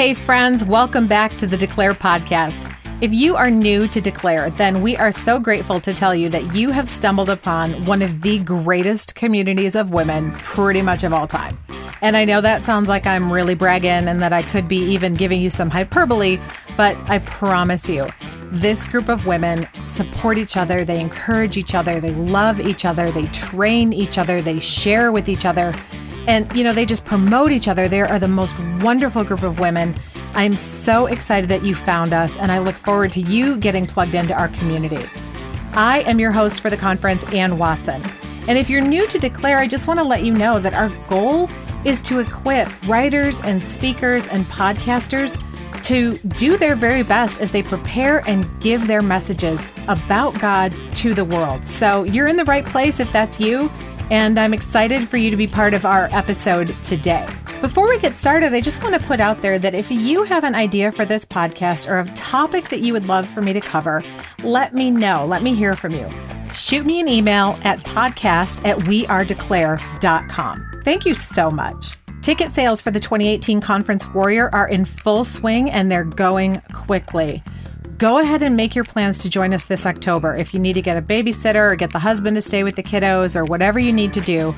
[0.00, 2.74] Hey, friends, welcome back to the Declare podcast.
[3.02, 6.54] If you are new to Declare, then we are so grateful to tell you that
[6.54, 11.26] you have stumbled upon one of the greatest communities of women pretty much of all
[11.26, 11.58] time.
[12.00, 15.12] And I know that sounds like I'm really bragging and that I could be even
[15.12, 16.38] giving you some hyperbole,
[16.78, 18.06] but I promise you,
[18.44, 23.12] this group of women support each other, they encourage each other, they love each other,
[23.12, 25.74] they train each other, they share with each other.
[26.26, 27.88] And, you know, they just promote each other.
[27.88, 29.94] They are the most wonderful group of women.
[30.34, 34.14] I'm so excited that you found us, and I look forward to you getting plugged
[34.14, 35.04] into our community.
[35.72, 38.02] I am your host for the conference, Ann Watson.
[38.48, 40.88] And if you're new to Declare, I just want to let you know that our
[41.08, 41.48] goal
[41.84, 45.40] is to equip writers and speakers and podcasters
[45.84, 51.14] to do their very best as they prepare and give their messages about God to
[51.14, 51.66] the world.
[51.66, 53.70] So you're in the right place if that's you
[54.10, 57.26] and I'm excited for you to be part of our episode today.
[57.60, 60.44] Before we get started, I just want to put out there that if you have
[60.44, 63.60] an idea for this podcast or a topic that you would love for me to
[63.60, 64.02] cover,
[64.42, 65.24] let me know.
[65.26, 66.08] Let me hear from you.
[66.52, 70.70] Shoot me an email at podcast at wearedeclare.com.
[70.84, 71.96] Thank you so much.
[72.22, 77.42] Ticket sales for the 2018 Conference Warrior are in full swing and they're going quickly
[78.00, 80.32] go ahead and make your plans to join us this October.
[80.32, 82.82] If you need to get a babysitter or get the husband to stay with the
[82.82, 84.54] kiddos or whatever you need to do,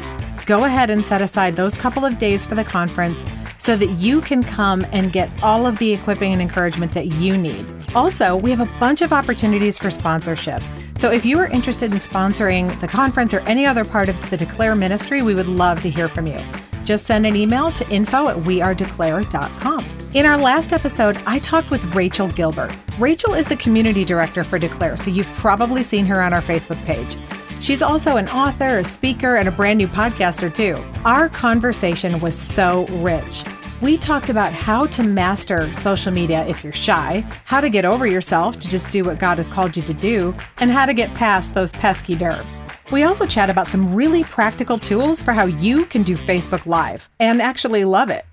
[0.46, 3.26] go ahead and set aside those couple of days for the conference
[3.58, 7.36] so that you can come and get all of the equipping and encouragement that you
[7.36, 7.66] need.
[7.96, 10.62] Also, we have a bunch of opportunities for sponsorship.
[10.96, 14.36] So if you are interested in sponsoring the conference or any other part of the
[14.36, 16.40] Declare ministry, we would love to hear from you.
[16.84, 20.01] Just send an email to info at wearedeclare.com.
[20.14, 22.70] In our last episode, I talked with Rachel Gilbert.
[22.98, 26.84] Rachel is the community director for Declare, so you've probably seen her on our Facebook
[26.84, 27.16] page.
[27.60, 30.76] She's also an author, a speaker, and a brand new podcaster, too.
[31.06, 33.42] Our conversation was so rich.
[33.80, 38.06] We talked about how to master social media if you're shy, how to get over
[38.06, 41.14] yourself to just do what God has called you to do, and how to get
[41.14, 42.68] past those pesky nerves.
[42.90, 47.08] We also chat about some really practical tools for how you can do Facebook Live
[47.18, 48.26] and actually love it.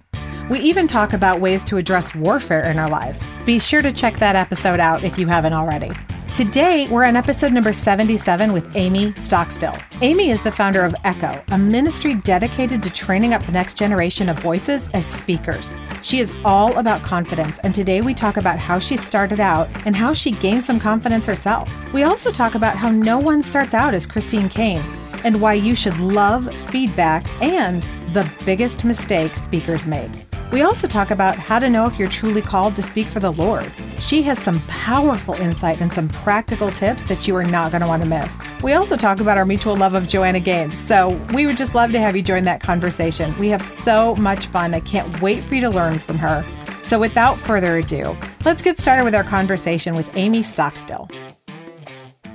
[0.49, 3.23] We even talk about ways to address warfare in our lives.
[3.45, 5.91] Be sure to check that episode out if you haven't already.
[6.33, 9.75] Today, we're on episode number 77 with Amie Stockstill.
[10.01, 14.27] Amie is the founder of Echo, a ministry dedicated to training up the next generation
[14.27, 15.77] of voices as speakers.
[16.01, 19.95] She is all about confidence, and today we talk about how she started out and
[19.95, 21.69] how she gained some confidence herself.
[21.93, 24.83] We also talk about how no one starts out as Christine Caine
[25.23, 27.83] and why you should love feedback and
[28.13, 30.28] the biggest mistake speakers make.
[30.51, 33.31] We also talk about how to know if you're truly called to speak for the
[33.31, 33.71] Lord.
[33.99, 37.87] She has some powerful insight and some practical tips that you are not going to
[37.87, 38.35] want to miss.
[38.63, 41.91] We also talk about our mutual love of Joanna Gaines, so we would just love
[41.91, 43.37] to have you join that conversation.
[43.37, 44.73] We have so much fun.
[44.73, 46.43] I can't wait for you to learn from her.
[46.83, 51.07] So, without further ado, let's get started with our conversation with Amie Stockstill.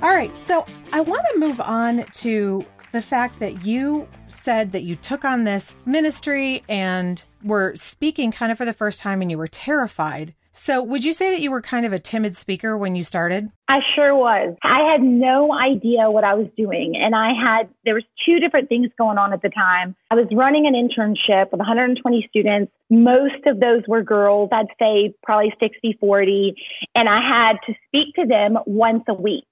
[0.01, 4.83] All right, so I want to move on to the fact that you said that
[4.83, 9.29] you took on this ministry and were speaking kind of for the first time and
[9.29, 10.33] you were terrified.
[10.57, 13.51] So, would you say that you were kind of a timid speaker when you started?
[13.67, 14.55] I sure was.
[14.63, 16.95] I had no idea what I was doing.
[16.95, 19.97] And I had, there was two different things going on at the time.
[20.09, 22.71] I was running an internship with 120 students.
[22.89, 24.49] Most of those were girls.
[24.53, 26.55] I'd say probably 60, 40.
[26.95, 29.43] And I had to speak to them once a week.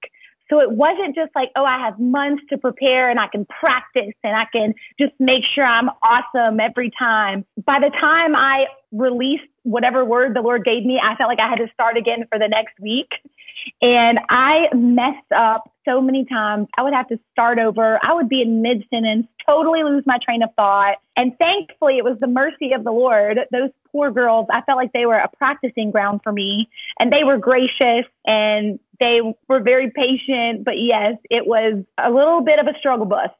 [0.50, 4.14] So it wasn't just like, oh, I have months to prepare and I can practice
[4.22, 7.44] and I can just make sure I'm awesome every time.
[7.64, 11.48] By the time I released whatever word the Lord gave me, I felt like I
[11.48, 13.08] had to start again for the next week.
[13.80, 16.68] And I messed up so many times.
[16.76, 17.98] I would have to start over.
[18.02, 20.96] I would be in mid sentence, totally lose my train of thought.
[21.16, 23.38] And thankfully, it was the mercy of the Lord.
[23.50, 26.68] Those poor girls, I felt like they were a practicing ground for me
[26.98, 30.64] and they were gracious and they were very patient.
[30.64, 33.30] But yes, it was a little bit of a struggle bus.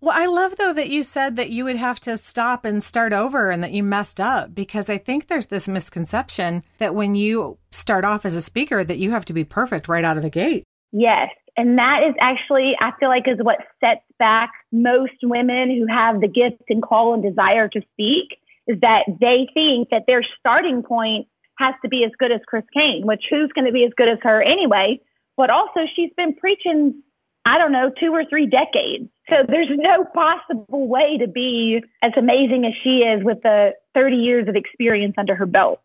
[0.00, 3.12] Well, I love though that you said that you would have to stop and start
[3.12, 7.58] over and that you messed up because I think there's this misconception that when you
[7.72, 10.30] start off as a speaker that you have to be perfect right out of the
[10.30, 10.62] gate.
[10.92, 11.30] Yes.
[11.56, 16.20] And that is actually, I feel like, is what sets back most women who have
[16.20, 20.82] the gift and call and desire to speak is that they think that their starting
[20.82, 21.26] point
[21.58, 24.08] has to be as good as Chris Caine, which who's going to be as good
[24.08, 25.00] as her anyway?
[25.36, 27.02] But also, she's been preaching,
[27.44, 29.10] I don't know, two or three decades.
[29.28, 34.16] So there's no possible way to be as amazing as she is with the 30
[34.16, 35.80] years of experience under her belt.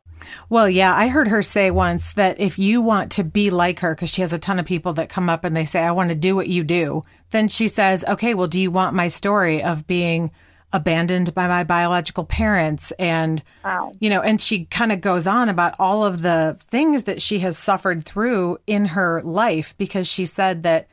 [0.50, 3.96] Well, yeah, I heard her say once that if you want to be like her,
[3.96, 6.10] because she has a ton of people that come up and they say, I want
[6.10, 9.64] to do what you do, then she says, okay, well, do you want my story
[9.64, 10.32] of being
[10.72, 12.92] abandoned by my biological parents.
[13.00, 13.92] And, wow.
[14.00, 17.40] you know, and she kind of goes on about all of the things that she
[17.40, 20.88] has suffered through in her life because she said that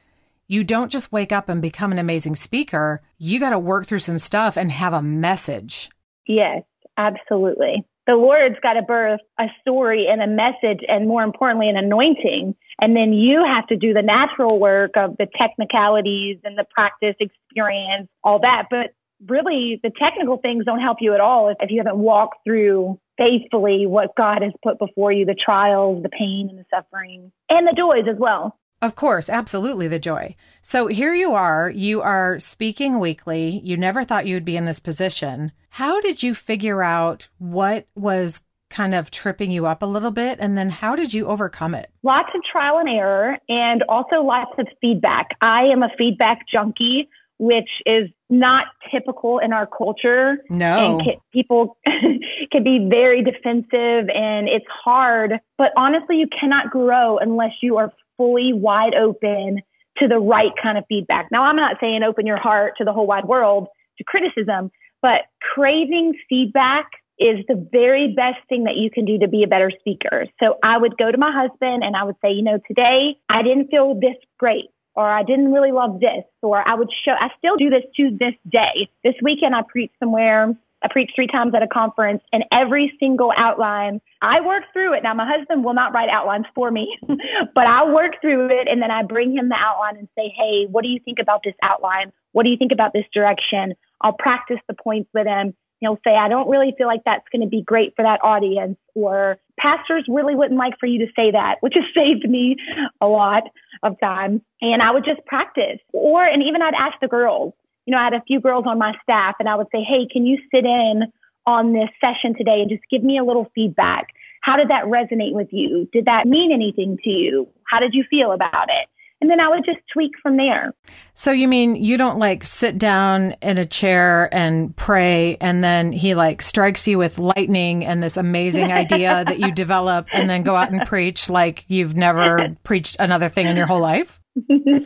[0.49, 3.01] you don't just wake up and become an amazing speaker.
[3.19, 5.91] You got to work through some stuff and have a message.
[6.27, 6.63] Yes,
[6.97, 7.85] absolutely.
[8.07, 12.55] The Lord's got to birth a story and a message and more importantly, an anointing.
[12.81, 17.17] And then you have to do the natural work of the technicalities and the practice
[17.19, 18.67] experience, all that.
[18.71, 18.95] But
[19.27, 22.99] really, the technical things don't help you at all if, if you haven't walked through
[23.19, 27.67] faithfully what God has put before you the trials, the pain, and the suffering, and
[27.67, 28.59] the joys as well.
[28.83, 30.35] Of course, absolutely the joy.
[30.61, 33.61] So here you are, you are speaking weekly.
[33.65, 35.53] You never thought you'd be in this position.
[35.71, 40.39] How did you figure out what was kind of tripping you up a little bit?
[40.41, 41.91] And then how did you overcome it?
[42.03, 45.29] Lots of trial and error and also lots of feedback.
[45.41, 47.09] I am a feedback junkie,
[47.39, 50.39] which is not typical in our culture.
[50.49, 50.97] No.
[50.97, 51.77] And can, people
[52.53, 55.33] can be very defensive and it's hard.
[55.59, 59.63] But honestly, you cannot grow unless you are fully wide open
[59.99, 61.29] to the right kind of feedback.
[61.31, 63.69] Now, I'm not saying open your heart to the whole wide world
[63.99, 64.71] to criticism,
[65.03, 65.23] but
[65.55, 66.87] craving feedback
[67.19, 70.27] is the very best thing that you can do to be a better speaker.
[70.39, 73.43] So I would go to my husband and I would say, you know, today I
[73.43, 77.29] didn't feel this great or I didn't really love this or I would show, I
[77.39, 78.89] still do this to this day.
[79.05, 83.33] This weekend I preached somewhere I preached three times at a conference and every single
[83.37, 85.03] outline, I work through it.
[85.03, 88.83] Now, my husband will not write outlines for me, but I work through it and
[88.83, 91.55] then I bring him the outline and say, Hey, what do you think about this
[91.63, 92.13] outline?
[92.33, 93.75] What do you think about this direction?
[94.01, 95.55] I'll practice the points with him.
[95.81, 98.79] He'll say, I don't really feel like that's going to be great for that audience
[98.95, 102.57] or pastors really wouldn't like for you to say that, which has saved me
[103.01, 103.45] a lot
[103.83, 104.43] of time.
[104.61, 107.53] And I would just practice or, and even I'd ask the girls,
[107.85, 110.09] you know, I had a few girls on my staff and I would say, Hey,
[110.11, 111.13] can you sit in
[111.47, 114.09] on this session today and just give me a little feedback?
[114.43, 115.89] How did that resonate with you?
[115.93, 117.49] Did that mean anything to you?
[117.65, 118.89] How did you feel about it?
[119.21, 120.75] And then I would just tweak from there.
[121.15, 125.93] So you mean you don't like sit down in a chair and pray and then
[125.93, 130.43] he like strikes you with lightning and this amazing idea that you develop and then
[130.43, 134.21] go out and preach like you've never preached another thing in your whole life?
[134.49, 134.79] no,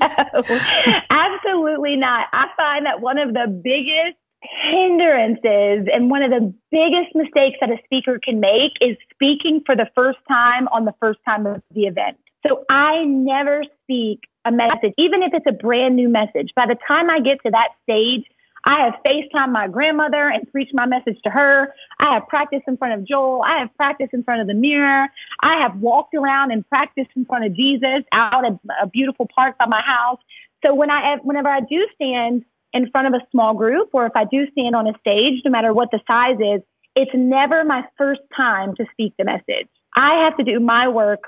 [1.11, 2.29] absolutely not.
[2.33, 7.71] I find that one of the biggest hindrances and one of the biggest mistakes that
[7.71, 11.63] a speaker can make is speaking for the first time on the first time of
[11.75, 12.17] the event.
[12.47, 16.51] So I never speak a message, even if it's a brand new message.
[16.57, 18.25] By the time I get to that stage,
[18.65, 21.75] I have FaceTime my grandmother and preached my message to her.
[21.99, 23.43] I have practiced in front of Joel.
[23.43, 25.07] I have practiced in front of the mirror.
[25.43, 29.57] I have walked around and practiced in front of Jesus out at a beautiful park
[29.59, 30.19] by my house.
[30.63, 34.13] So when I, whenever I do stand in front of a small group or if
[34.15, 36.63] I do stand on a stage, no matter what the size is,
[36.95, 39.69] it's never my first time to speak the message.
[39.97, 41.21] I have to do my work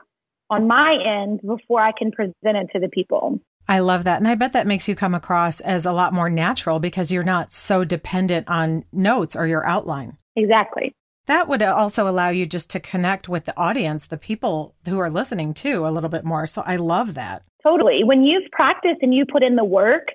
[0.52, 3.40] on my end before I can present it to the people.
[3.68, 4.18] I love that.
[4.18, 7.22] And I bet that makes you come across as a lot more natural because you're
[7.22, 10.18] not so dependent on notes or your outline.
[10.36, 10.92] Exactly.
[11.26, 15.10] That would also allow you just to connect with the audience, the people who are
[15.10, 16.46] listening too, a little bit more.
[16.46, 17.42] So I love that.
[17.62, 18.02] Totally.
[18.02, 20.08] When you've practiced and you put in the work,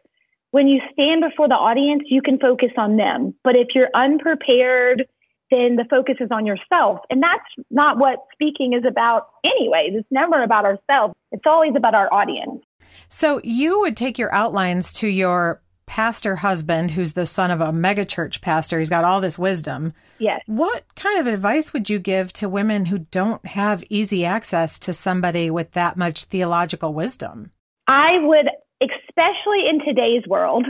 [0.51, 3.33] when you stand before the audience, you can focus on them.
[3.43, 5.05] But if you're unprepared,
[5.49, 6.99] then the focus is on yourself.
[7.09, 9.91] And that's not what speaking is about, anyways.
[9.93, 12.63] It's never about ourselves, it's always about our audience.
[13.09, 17.71] So you would take your outlines to your pastor husband, who's the son of a
[17.71, 18.77] megachurch pastor.
[18.77, 19.93] He's got all this wisdom.
[20.19, 20.41] Yes.
[20.45, 24.93] What kind of advice would you give to women who don't have easy access to
[24.93, 27.51] somebody with that much theological wisdom?
[27.87, 28.47] I would,
[28.81, 30.65] especially in today's world,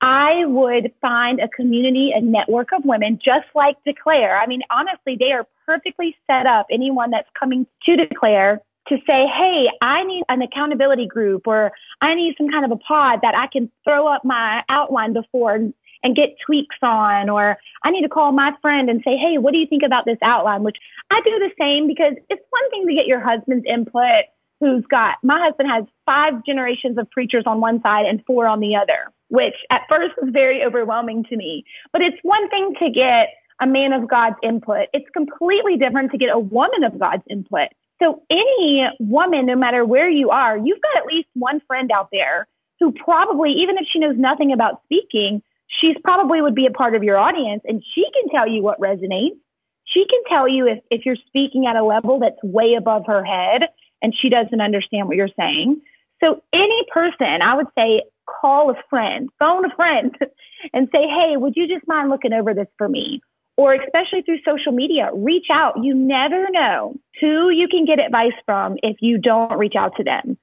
[0.00, 4.38] I would find a community, a network of women just like Declare.
[4.38, 6.66] I mean, honestly, they are perfectly set up.
[6.70, 12.14] Anyone that's coming to Declare to say, hey, I need an accountability group or I
[12.14, 15.74] need some kind of a pod that I can throw up my outline before and,
[16.16, 19.58] get tweaks on, or I need to call my friend and say, hey, what do
[19.58, 20.62] you think about this outline?
[20.62, 20.78] Which
[21.10, 24.24] I do the same because it's one thing to get your husband's input
[24.60, 28.60] who's got, my husband has five generations of preachers on one side and four on
[28.60, 31.64] the other, which at first was very overwhelming to me.
[31.92, 34.88] But it's one thing to get a man of God's input.
[34.92, 37.68] It's completely different to get a woman of God's input.
[38.02, 42.08] So any woman, no matter where you are, you've got at least one friend out
[42.12, 42.46] there
[42.80, 46.94] who probably, even if she knows nothing about speaking, she's probably would be a part
[46.94, 49.36] of your audience and she can tell you what resonates.
[49.84, 53.24] She can tell you if, if you're speaking at a level that's way above her
[53.24, 53.62] head
[54.02, 55.80] and she doesn't understand what you're saying.
[56.22, 58.02] So any person, I would say,
[58.40, 60.14] call a friend, phone a friend
[60.72, 63.20] and say, Hey, would you just mind looking over this for me?
[63.56, 65.82] Or especially through social media, reach out.
[65.82, 70.04] You never know who you can get advice from if you don't reach out to
[70.04, 70.38] them.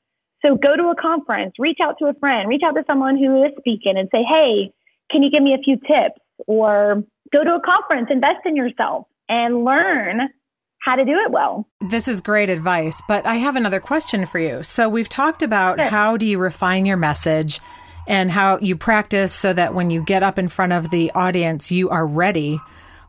[0.45, 3.43] So go to a conference, reach out to a friend, reach out to someone who
[3.43, 4.71] is speaking and say, Hey,
[5.09, 6.19] can you give me a few tips?
[6.45, 10.29] Or go to a conference, invest in yourself and learn
[10.87, 11.67] how to do it well.
[11.81, 14.63] This is great advice, but I have another question for you.
[14.63, 15.89] So we've talked about sure.
[15.89, 17.59] how do you refine your message
[18.07, 21.73] and how you practice so that when you get up in front of the audience,
[21.73, 22.57] you are ready.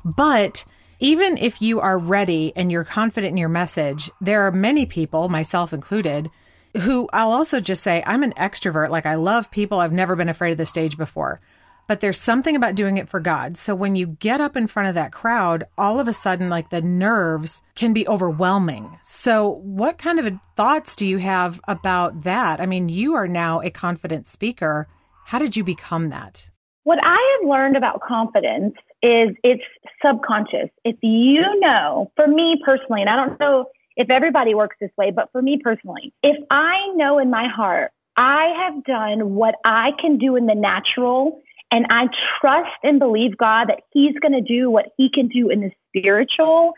[0.04, 0.64] But
[0.98, 5.28] even if you are ready and you're confident in your message, there are many people,
[5.28, 6.30] myself included,
[6.78, 8.90] who I'll also just say, I'm an extrovert.
[8.90, 9.78] Like I love people.
[9.78, 11.40] I've never been afraid of the stage before
[11.88, 13.56] but there's something about doing it for God.
[13.56, 16.70] So when you get up in front of that crowd, all of a sudden, like
[16.70, 18.98] the nerves can be overwhelming.
[19.02, 22.60] So, what kind of thoughts do you have about that?
[22.60, 24.86] I mean, you are now a confident speaker.
[25.24, 26.50] How did you become that?
[26.84, 29.62] What I have learned about confidence is it's
[30.04, 30.70] subconscious.
[30.84, 33.66] If you know, for me personally, and I don't know
[33.96, 37.92] if everybody works this way, but for me personally, if I know in my heart,
[38.16, 42.06] I have done what I can do in the natural and I
[42.40, 45.70] trust and believe God that He's going to do what He can do in the
[45.88, 46.72] spiritual,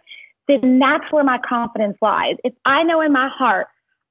[0.49, 2.37] then that's where my confidence lies.
[2.45, 3.69] If I know in my heart,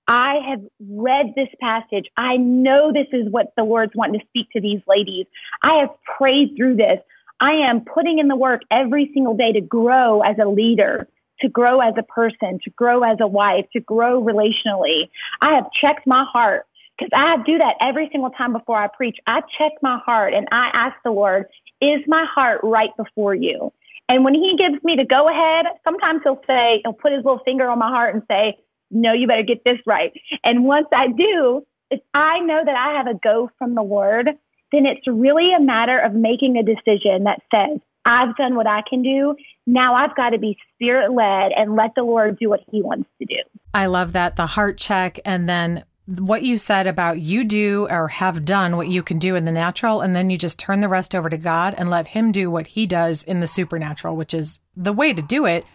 [0.08, 2.06] I have read this passage.
[2.18, 5.28] I know this is what the Lord's wanting to speak to these ladies.
[5.62, 7.00] I have prayed through this.
[7.40, 11.08] I am putting in the work every single day to grow as a leader,
[11.42, 15.10] to grow as a person, to grow as a wife, to grow relationally.
[15.42, 16.66] I have checked my heart
[17.00, 19.18] because I do that every single time before I preach.
[19.26, 21.46] I check my heart and I ask the Lord,
[21.82, 23.72] is my heart right before you?
[24.10, 27.42] And when he gives me the go ahead, sometimes he'll say, he'll put his little
[27.46, 28.58] finger on my heart and say,
[28.92, 30.12] no, you better get this right.
[30.44, 34.28] And once I do, if I know that I have a go from the Lord,
[34.72, 38.82] then it's really a matter of making a decision that says, I've done what I
[38.90, 39.36] can do.
[39.68, 43.10] Now I've got to be spirit led and let the Lord do what he wants
[43.20, 43.38] to do.
[43.74, 44.36] I love that.
[44.36, 45.84] The heart check and then
[46.18, 49.52] what you said about you do or have done what you can do in the
[49.52, 52.50] natural, and then you just turn the rest over to God and let Him do
[52.50, 55.66] what He does in the supernatural, which is the way to do it.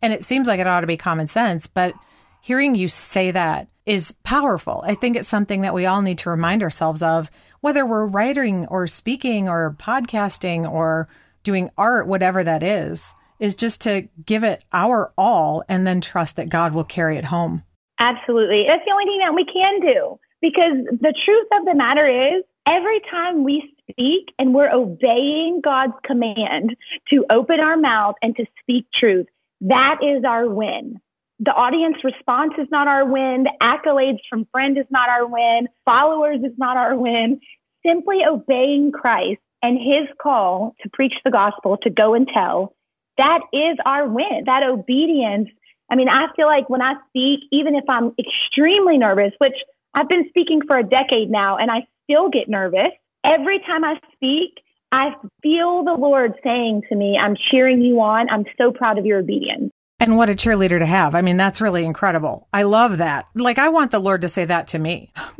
[0.00, 1.94] And it seems like it ought to be common sense, but
[2.40, 4.84] hearing you say that is powerful.
[4.86, 7.30] I think it's something that we all need to remind ourselves of,
[7.60, 11.08] whether we're writing or speaking or podcasting or
[11.42, 16.36] doing art, whatever that is, is just to give it our all and then trust
[16.36, 17.64] that God will carry it home.
[18.00, 18.64] Absolutely.
[18.66, 22.44] That's the only thing that we can do because the truth of the matter is
[22.66, 26.76] every time we speak and we're obeying God's command
[27.10, 29.26] to open our mouth and to speak truth,
[29.60, 30.98] that is our win.
[31.40, 33.44] The audience response is not our win.
[33.44, 35.68] The accolades from friends is not our win.
[35.84, 37.40] Followers is not our win.
[37.84, 42.74] Simply obeying Christ and his call to preach the gospel, to go and tell,
[43.18, 44.44] that is our win.
[44.46, 45.50] That obedience
[45.90, 49.56] I mean, I feel like when I speak, even if I'm extremely nervous, which
[49.94, 52.92] I've been speaking for a decade now and I still get nervous,
[53.24, 55.10] every time I speak, I
[55.42, 58.28] feel the Lord saying to me, I'm cheering you on.
[58.30, 59.70] I'm so proud of your obedience.
[60.00, 61.14] And what a cheerleader to have.
[61.14, 62.48] I mean, that's really incredible.
[62.52, 63.26] I love that.
[63.34, 65.12] Like, I want the Lord to say that to me.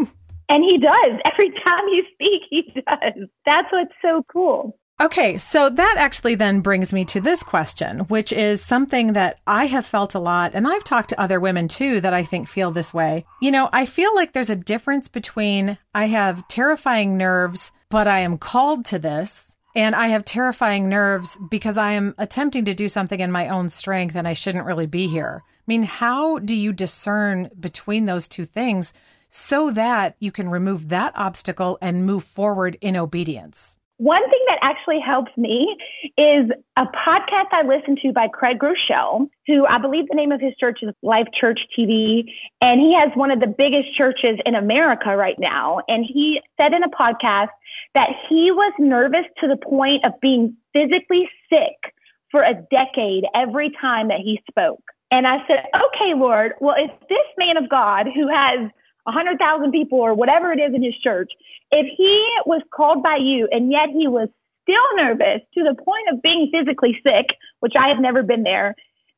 [0.49, 1.21] and he does.
[1.33, 3.28] Every time you speak, he does.
[3.47, 4.76] That's what's so cool.
[5.00, 9.64] Okay, so that actually then brings me to this question, which is something that I
[9.64, 12.71] have felt a lot, and I've talked to other women too that I think feel
[12.71, 13.25] this way.
[13.40, 18.19] You know, I feel like there's a difference between I have terrifying nerves, but I
[18.19, 22.87] am called to this, and I have terrifying nerves because I am attempting to do
[22.87, 25.42] something in my own strength and I shouldn't really be here.
[25.47, 28.92] I mean, how do you discern between those two things
[29.30, 33.78] so that you can remove that obstacle and move forward in obedience?
[34.00, 35.76] One thing that actually helps me
[36.16, 40.40] is a podcast I listen to by Craig Groeschel, who I believe the name of
[40.40, 42.23] his church is Life Church TV.
[42.62, 45.80] And he has one of the biggest churches in America right now.
[45.87, 47.50] And he said in a podcast
[47.95, 51.92] that he was nervous to the point of being physically sick
[52.30, 54.83] for a decade every time that he spoke.
[55.11, 58.71] And I said, okay, Lord, well, if this man of God who has
[59.11, 61.31] 100,000 people or whatever it is in his church,
[61.71, 64.29] if he was called by you and yet he was
[64.62, 68.75] still nervous to the point of being physically sick, which I have never been there,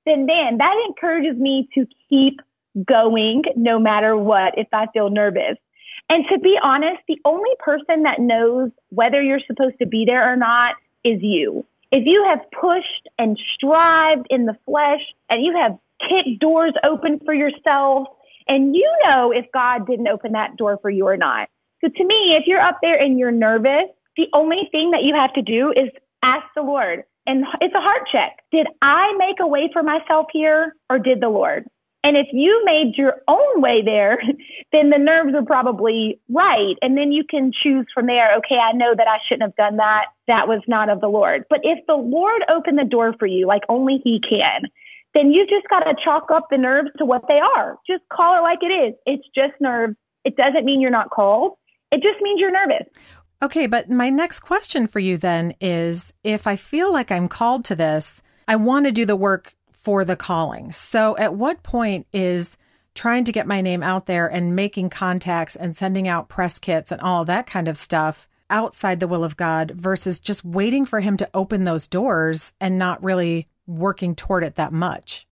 [0.07, 2.41] then man, that encourages me to keep
[2.87, 5.57] going no matter what if I feel nervous.
[6.09, 10.31] And to be honest, the only person that knows whether you're supposed to be there
[10.31, 11.65] or not is you.
[11.91, 17.21] If you have pushed and strived in the flesh and you have kicked doors open
[17.25, 18.09] for yourself
[18.49, 21.49] and you know if God didn't open that door for you or not.
[21.81, 25.15] So to me, if you're up there and you're nervous, The only thing that you
[25.15, 25.91] have to do is
[26.23, 27.05] ask the Lord.
[27.27, 28.41] And it's a heart check.
[28.51, 31.67] Did I make a way for myself here or did the Lord?
[32.05, 34.21] And if you made your own way there,
[34.73, 36.75] then the nerves are probably right.
[36.83, 39.77] And then you can choose from there, okay, I know that I shouldn't have done
[39.77, 40.07] that.
[40.27, 41.45] That was not of the Lord.
[41.49, 44.63] But if the Lord opened the door for you, like only He can,
[45.15, 47.77] then you just got to chalk up the nerves to what they are.
[47.87, 48.95] Just call it like it is.
[49.07, 49.97] It's just nerves.
[50.25, 51.59] It doesn't mean you're not called.
[51.91, 52.87] It just means you're nervous.
[53.43, 57.65] Okay, but my next question for you then is if I feel like I'm called
[57.67, 60.73] to this, I want to do the work for the calling.
[60.73, 62.57] So at what point is
[62.95, 66.93] trying to get my name out there and making contacts and sending out press kits
[66.93, 71.01] and all that kind of stuff outside the will of God versus just waiting for
[71.01, 75.27] him to open those doors and not really working toward it that much?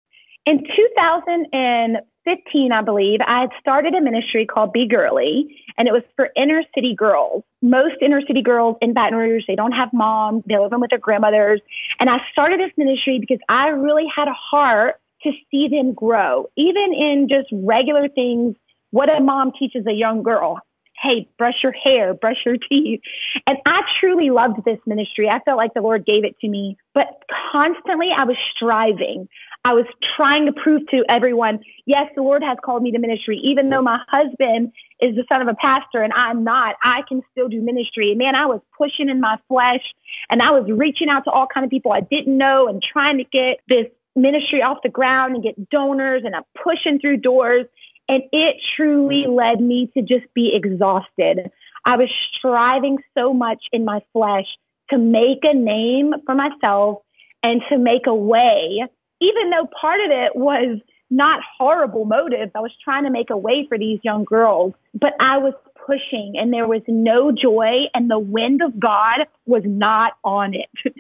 [0.47, 6.03] In 2015, I believe, I had started a ministry called Be Girly, and it was
[6.17, 7.45] for inner city girls.
[7.63, 10.99] Most inner city girls in Baton Rouge, they don't have moms, they live with their
[10.99, 11.61] grandmothers.
[11.99, 16.49] And I started this ministry because I really had a heart to see them grow,
[16.57, 18.57] even in just regular things.
[18.91, 20.61] What a mom teaches a young girl.
[21.01, 23.01] Hey, brush your hair, brush your teeth.
[23.47, 25.29] And I truly loved this ministry.
[25.29, 27.07] I felt like the Lord gave it to me, but
[27.53, 29.29] constantly I was striving.
[29.65, 33.39] I was trying to prove to everyone, yes, the Lord has called me to ministry.
[33.45, 37.23] Even though my husband is the son of a pastor and I'm not, I can
[37.31, 38.11] still do ministry.
[38.11, 39.83] And man, I was pushing in my flesh
[40.31, 43.19] and I was reaching out to all kind of people I didn't know and trying
[43.19, 47.67] to get this ministry off the ground and get donors and I'm pushing through doors.
[48.11, 49.37] And it truly mm.
[49.37, 51.51] led me to just be exhausted.
[51.87, 54.47] I was striving so much in my flesh
[54.91, 57.03] to make a name for myself
[57.43, 58.81] and to make a way
[59.21, 60.79] even though part of it was
[61.11, 65.13] not horrible motives, I was trying to make a way for these young girls, but
[65.21, 65.55] I was
[65.87, 70.71] pushing and there was no joy and the wind of God was not on it.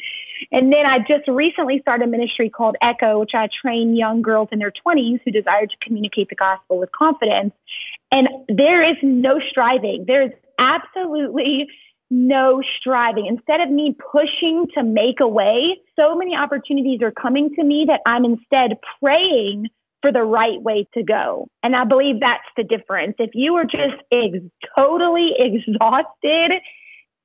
[0.52, 4.48] and then I just recently started a ministry called Echo, which I train young girls
[4.52, 7.52] in their 20s who desire to communicate the gospel with confidence.
[8.12, 10.04] And there is no striving.
[10.06, 11.68] There is absolutely
[12.10, 13.26] no striving.
[13.26, 17.84] Instead of me pushing to make a way, so many opportunities are coming to me
[17.86, 19.68] that I'm instead praying
[20.02, 21.48] for the right way to go.
[21.62, 23.16] And I believe that's the difference.
[23.18, 24.44] If you are just ex-
[24.76, 26.52] totally exhausted,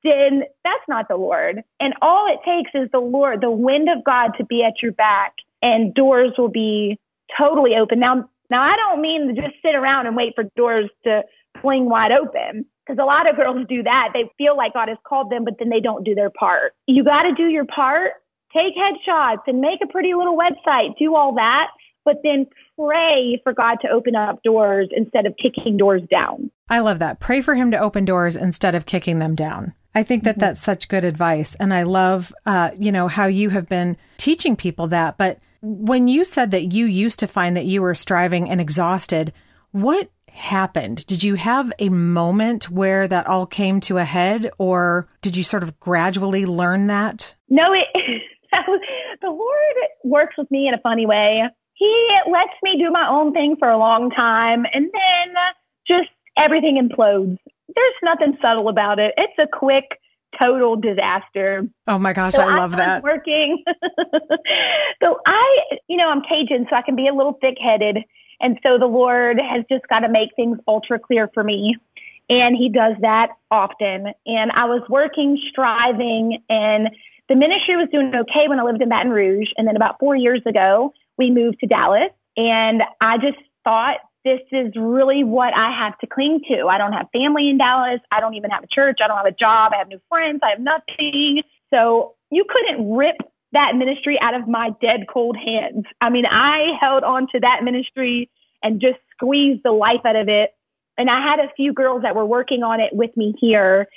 [0.03, 1.63] then that's not the Lord.
[1.79, 4.91] And all it takes is the Lord, the wind of God to be at your
[4.91, 6.99] back and doors will be
[7.37, 7.99] totally open.
[7.99, 11.23] Now, now I don't mean to just sit around and wait for doors to
[11.61, 14.09] fling wide open because a lot of girls do that.
[14.13, 16.73] They feel like God has called them, but then they don't do their part.
[16.85, 18.11] You got to do your part.
[18.53, 20.97] Take headshots and make a pretty little website.
[20.97, 21.67] Do all that,
[22.05, 22.45] but then
[22.77, 26.51] pray for God to open up doors instead of kicking doors down.
[26.69, 27.19] I love that.
[27.19, 29.73] Pray for Him to open doors instead of kicking them down.
[29.93, 30.41] I think that mm-hmm.
[30.41, 31.55] that's such good advice.
[31.55, 35.17] And I love, uh, you know, how you have been teaching people that.
[35.17, 39.33] But when you said that you used to find that you were striving and exhausted,
[39.71, 41.05] what happened?
[41.07, 45.43] Did you have a moment where that all came to a head, or did you
[45.43, 47.35] sort of gradually learn that?
[47.49, 47.87] No, it,
[49.21, 51.43] the Lord works with me in a funny way.
[51.75, 55.35] He lets me do my own thing for a long time, and then
[55.87, 57.37] just everything implodes.
[57.73, 59.13] There's nothing subtle about it.
[59.17, 59.99] It's a quick,
[60.39, 61.67] total disaster.
[61.87, 63.03] Oh my gosh, so I love that.
[63.03, 63.63] Working.
[65.03, 67.97] so I, you know, I'm Cajun, so I can be a little thick headed.
[68.39, 71.77] And so the Lord has just got to make things ultra clear for me.
[72.29, 74.07] And he does that often.
[74.25, 76.89] And I was working, striving, and
[77.29, 79.49] the ministry was doing okay when I lived in Baton Rouge.
[79.57, 82.11] And then about four years ago, we moved to Dallas.
[82.37, 86.67] And I just thought this is really what I have to cling to.
[86.67, 88.01] I don't have family in Dallas.
[88.11, 88.99] I don't even have a church.
[89.03, 89.71] I don't have a job.
[89.73, 90.41] I have no friends.
[90.43, 91.43] I have nothing.
[91.73, 93.17] So you couldn't rip
[93.51, 95.85] that ministry out of my dead cold hands.
[96.01, 98.29] I mean, I held on to that ministry
[98.61, 100.51] and just squeezed the life out of it.
[100.97, 103.87] And I had a few girls that were working on it with me here,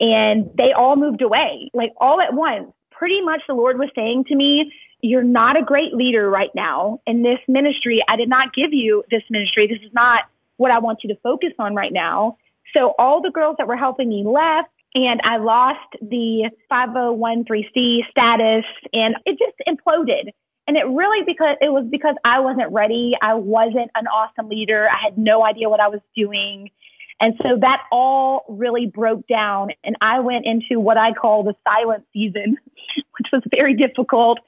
[0.00, 2.72] and they all moved away, like all at once.
[2.98, 7.00] Pretty much the Lord was saying to me, You're not a great leader right now
[7.06, 8.02] in this ministry.
[8.08, 9.68] I did not give you this ministry.
[9.68, 10.24] This is not
[10.56, 12.36] what I want you to focus on right now.
[12.74, 18.64] So all the girls that were helping me left and I lost the 501c status
[18.92, 20.32] and it just imploded.
[20.66, 23.12] And it really because it was because I wasn't ready.
[23.22, 24.88] I wasn't an awesome leader.
[24.88, 26.70] I had no idea what I was doing.
[27.20, 31.54] And so that all really broke down and I went into what I call the
[31.64, 32.56] silent season,
[33.18, 34.38] which was very difficult.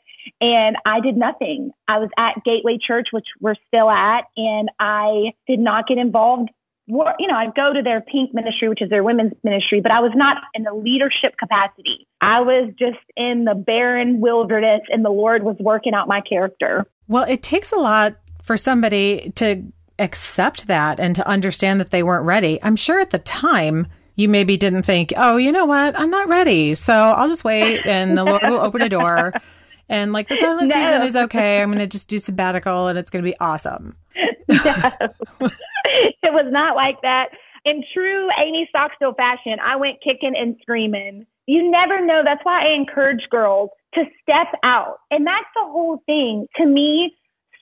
[0.40, 1.72] And I did nothing.
[1.88, 6.50] I was at Gateway Church, which we're still at, and I did not get involved
[7.18, 10.00] you know, I'd go to their pink ministry, which is their women's ministry, but I
[10.00, 12.08] was not in the leadership capacity.
[12.20, 16.86] I was just in the barren wilderness and the Lord was working out my character.
[17.06, 19.62] Well, it takes a lot for somebody to
[20.00, 22.58] accept that and to understand that they weren't ready.
[22.62, 23.86] I'm sure at the time
[24.16, 25.98] you maybe didn't think, oh, you know what?
[25.98, 26.74] I'm not ready.
[26.74, 29.32] So I'll just wait and the Lord will open a door.
[29.88, 30.74] And like the silent no.
[30.74, 31.60] season is okay.
[31.60, 33.96] I'm going to just do sabbatical and it's going to be awesome.
[34.16, 34.30] no,
[35.40, 37.30] it was not like that.
[37.64, 41.26] In true Amie Stockstill fashion, I went kicking and screaming.
[41.46, 42.22] You never know.
[42.24, 44.98] That's why I encourage girls to step out.
[45.10, 46.46] And that's the whole thing.
[46.56, 47.12] To me,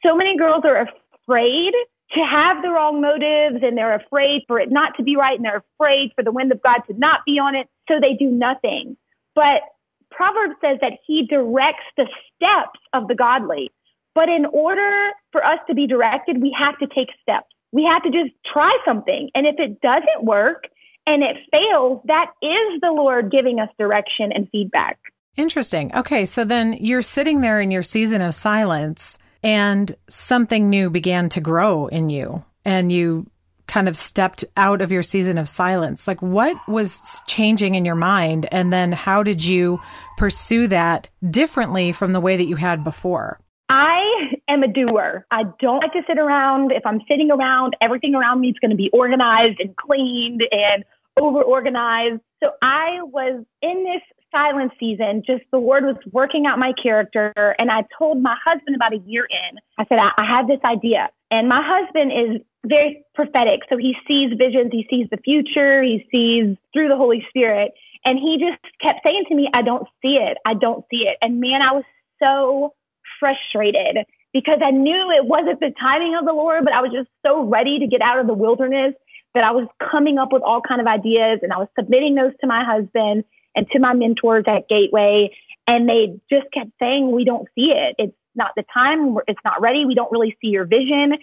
[0.04, 0.86] so many girls are
[1.24, 1.72] afraid
[2.12, 5.44] to have the wrong motives and they're afraid for it not to be right and
[5.44, 7.68] they're afraid for the wind of God to not be on it.
[7.88, 8.96] So they do nothing.
[9.34, 9.62] But
[10.10, 13.70] Proverbs says that he directs the steps of the godly.
[14.14, 17.46] But in order for us to be directed, we have to take steps.
[17.72, 19.30] We have to just try something.
[19.34, 20.64] And if it doesn't work
[21.06, 24.98] and it fails, that is the Lord giving us direction and feedback.
[25.36, 25.94] Interesting.
[25.94, 26.24] Okay.
[26.24, 31.40] So then you're sitting there in your season of silence and something new began to
[31.40, 33.26] grow in you and you
[33.66, 36.08] kind of stepped out of your season of silence.
[36.08, 39.80] Like what was changing in your mind and then how did you
[40.16, 43.38] pursue that differently from the way that you had before?
[43.68, 44.00] I
[44.48, 45.26] am a doer.
[45.30, 46.72] I don't like to sit around.
[46.72, 50.84] If i'm sitting around everything around me is going to be organized and cleaned and
[51.20, 56.58] over organized so i was in this silent season, just the Lord was working out
[56.58, 57.32] my character.
[57.58, 60.60] And I told my husband about a year in, I said, I, I have this
[60.64, 61.10] idea.
[61.30, 63.60] And my husband is very prophetic.
[63.68, 67.72] So he sees visions, he sees the future, he sees through the Holy Spirit.
[68.04, 70.38] And he just kept saying to me, I don't see it.
[70.46, 71.16] I don't see it.
[71.20, 71.84] And man, I was
[72.22, 72.74] so
[73.20, 77.08] frustrated because I knew it wasn't the timing of the Lord, but I was just
[77.24, 78.94] so ready to get out of the wilderness
[79.34, 82.32] that I was coming up with all kind of ideas and I was submitting those
[82.40, 85.30] to my husband and to my mentors at Gateway.
[85.66, 87.94] And they just kept saying, we don't see it.
[87.98, 89.16] It's not the time.
[89.26, 89.84] It's not ready.
[89.84, 91.18] We don't really see your vision.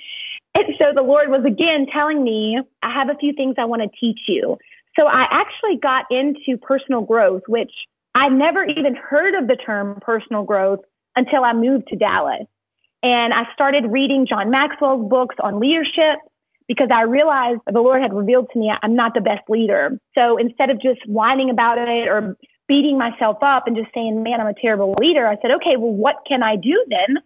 [0.54, 3.82] And so the Lord was again telling me, I have a few things I want
[3.82, 4.58] to teach you.
[4.98, 7.72] So I actually got into personal growth, which
[8.14, 10.80] I never even heard of the term personal growth
[11.16, 12.46] until I moved to Dallas.
[13.04, 16.20] And I started reading John Maxwell's books on leadership
[16.68, 20.00] because I realized the Lord had revealed to me I'm not the best leader.
[20.16, 24.42] So instead of just whining about it or beating myself up and just saying, man,
[24.42, 27.22] I'm a terrible leader, I said, okay, well, what can I do then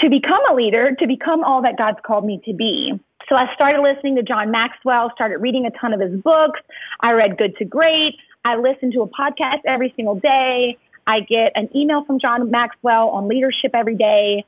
[0.00, 2.92] to become a leader, to become all that God's called me to be?
[3.28, 6.60] So I started listening to John Maxwell, started reading a ton of his books.
[7.00, 8.14] I read Good to Great.
[8.44, 10.78] I listened to a podcast every single day.
[11.06, 14.44] I get an email from John Maxwell on leadership every day.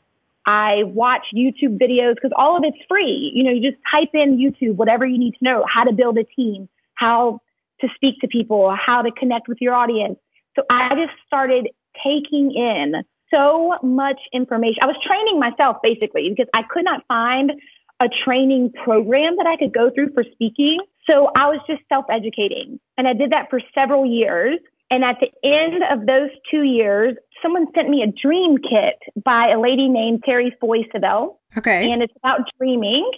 [0.48, 3.30] I watch YouTube videos because all of it's free.
[3.34, 6.16] You know, you just type in YouTube, whatever you need to know, how to build
[6.16, 7.40] a team, how
[7.82, 10.18] to speak to people, how to connect with your audience.
[10.56, 11.68] So I just started
[12.02, 12.94] taking in
[13.30, 14.78] so much information.
[14.80, 17.52] I was training myself basically because I could not find
[18.00, 20.78] a training program that I could go through for speaking.
[21.06, 24.60] So I was just self educating and I did that for several years.
[24.90, 29.48] And at the end of those two years, someone sent me a dream kit by
[29.48, 31.36] a lady named Terri Foy Savelle.
[31.56, 31.90] Okay.
[31.90, 33.10] And it's about dreaming.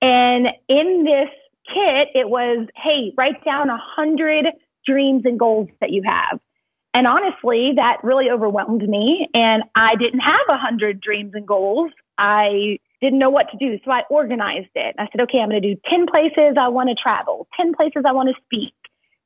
[0.00, 1.28] And in this
[1.66, 4.46] kit, it was, hey, write down a hundred
[4.86, 6.40] dreams and goals that you have.
[6.94, 9.28] And honestly, that really overwhelmed me.
[9.34, 11.92] And I didn't have a hundred dreams and goals.
[12.18, 13.78] I didn't know what to do.
[13.84, 14.96] So I organized it.
[14.98, 18.02] I said, okay, I'm going to do 10 places I want to travel, 10 places
[18.06, 18.74] I want to speak,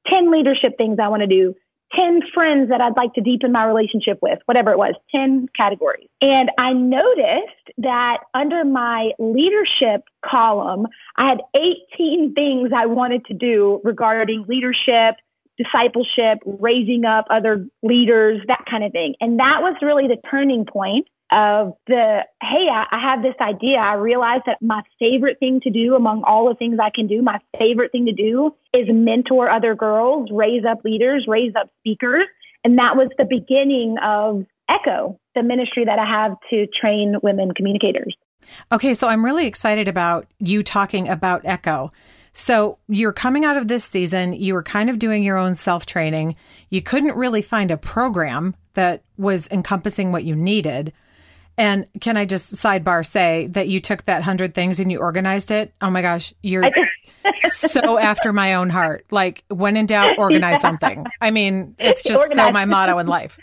[0.09, 1.55] 10 leadership things I want to do,
[1.97, 6.09] 10 friends that I'd like to deepen my relationship with, whatever it was, 10 categories.
[6.21, 13.35] And I noticed that under my leadership column, I had 18 things I wanted to
[13.35, 15.17] do regarding leadership,
[15.57, 19.15] discipleship, raising up other leaders, that kind of thing.
[19.21, 23.79] And that was really the turning point of the, hey, I, I, have this idea.
[23.79, 27.23] I realized that my favorite thing to do among all the things I can do,
[27.23, 32.27] my favorite thing to do is mentor other girls, raise up leaders, raise up speakers.
[32.63, 37.53] And that was the beginning of Echo, the ministry that I have to train women
[37.53, 38.15] communicators.
[38.71, 41.91] Okay, so I'm really excited about you talking about Echo.
[42.33, 45.87] So you're coming out of this season, you were kind of doing your own self
[45.87, 46.37] training.
[46.69, 50.93] You couldn't really find a program that was encompassing what you needed.
[51.57, 55.51] And can I just sidebar say that you took that hundred things and you organized
[55.51, 55.73] it?
[55.81, 56.65] Oh my gosh, you're
[57.49, 59.07] so after my own heart.
[59.11, 60.59] Like when in doubt, organize yeah.
[60.59, 61.07] something.
[61.21, 62.49] I mean, it's just organize.
[62.49, 63.39] so my motto in life.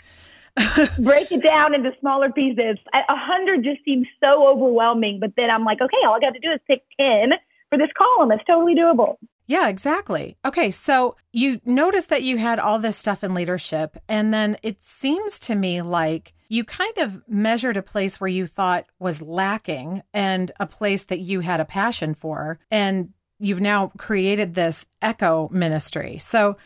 [0.98, 2.76] Break it down into smaller pieces.
[2.92, 6.40] A hundred just seems so overwhelming, but then I'm like, okay, all I got to
[6.40, 7.30] do is pick ten
[7.70, 8.30] for this column.
[8.32, 9.16] It's totally doable.
[9.46, 10.36] Yeah, exactly.
[10.44, 14.76] Okay, so you noticed that you had all this stuff in leadership, and then it
[14.84, 20.02] seems to me like you kind of measured a place where you thought was lacking
[20.12, 25.48] and a place that you had a passion for, and you've now created this echo
[25.50, 26.18] ministry.
[26.18, 26.58] So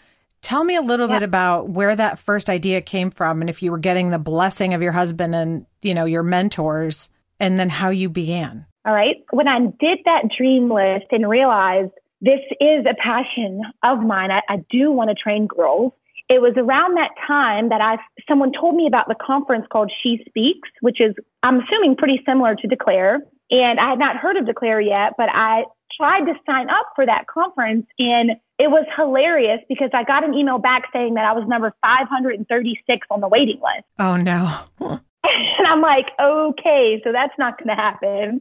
[0.43, 1.21] tell me a little yeah.
[1.21, 4.75] bit about where that first idea came from and if you were getting the blessing
[4.75, 8.67] of your husband and, you know, your mentors, and then how you began.
[8.85, 9.25] All right.
[9.31, 14.33] When I did that dream list and realized this is a passion of mine.
[14.33, 15.93] I, I do want to train girls.
[16.29, 20.25] It was around that time that I someone told me about the conference called She
[20.29, 23.21] Speaks, which is I'm assuming pretty similar to Declare.
[23.51, 25.65] And I had not heard of Declare yet, but I
[25.97, 30.35] tried to sign up for that conference and it was hilarious because I got an
[30.35, 33.87] email back saying that I was number 536 on the waiting list.
[33.99, 34.61] Oh no.
[34.81, 38.41] and I'm like, okay, so that's not going to happen.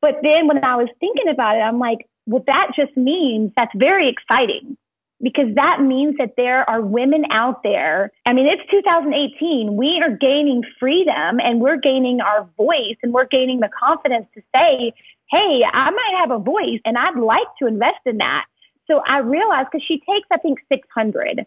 [0.00, 3.72] But then when I was thinking about it, I'm like, well, that just means that's
[3.76, 4.76] very exciting
[5.22, 8.10] because that means that there are women out there.
[8.26, 9.76] I mean, it's 2018.
[9.76, 14.42] We are gaining freedom and we're gaining our voice and we're gaining the confidence to
[14.54, 14.92] say,
[15.30, 18.44] Hey, I might have a voice and I'd like to invest in that.
[18.86, 21.46] So I realized because she takes, I think, 600.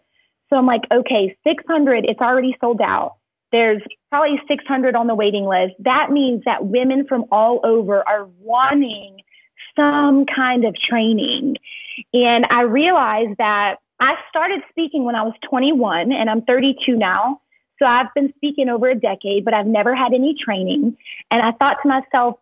[0.50, 3.16] So I'm like, okay, 600, it's already sold out.
[3.52, 5.74] There's probably 600 on the waiting list.
[5.80, 9.22] That means that women from all over are wanting
[9.76, 11.56] some kind of training.
[12.12, 17.40] And I realized that I started speaking when I was 21 and I'm 32 now.
[17.78, 20.96] So I've been speaking over a decade, but I've never had any training.
[21.30, 22.36] And I thought to myself,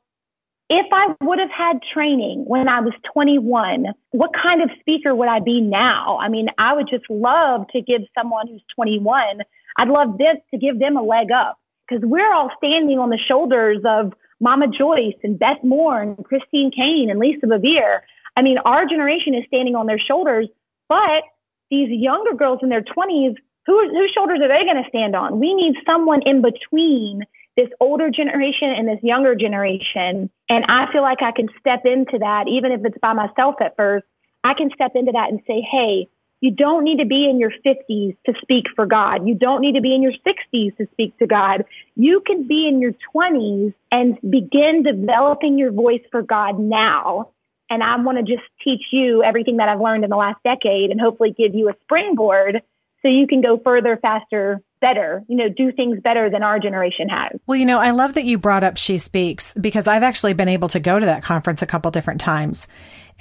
[0.71, 5.29] if I would have had training when I was 21, what kind of speaker would
[5.29, 6.19] I be now?
[6.21, 9.41] I mean, I would just love to give someone who's 21,
[9.79, 13.19] I'd love this to give them a leg up because we're all standing on the
[13.19, 18.01] shoulders of Mama Joyce and Beth Moore and Christine Caine and Lisa Bevere.
[18.39, 20.49] I mean, our generation is standing on their shoulders,
[20.89, 21.27] but
[21.73, 23.35] these younger girls in their 20s,
[23.67, 25.41] who, whose shoulders are they going to stand on?
[25.41, 27.23] We need someone in between
[27.57, 30.31] this older generation and this younger generation.
[30.49, 33.75] And I feel like I can step into that, even if it's by myself at
[33.75, 34.07] first.
[34.45, 36.07] I can step into that and say, hey,
[36.41, 39.27] you don't need to be in your 50s to speak for God.
[39.27, 41.65] You don't need to be in your 60s to speak to God.
[41.97, 47.31] You can be in your 20s and begin developing your voice for God now.
[47.71, 50.91] And I want to just teach you everything that I've learned in the last decade
[50.91, 52.63] and hopefully give you a springboard
[53.03, 57.09] so you can go further, faster, better, you know, do things better than our generation
[57.09, 57.39] has.
[57.47, 60.49] Well, you know, I love that you brought up She Speaks because I've actually been
[60.49, 62.67] able to go to that conference a couple different times.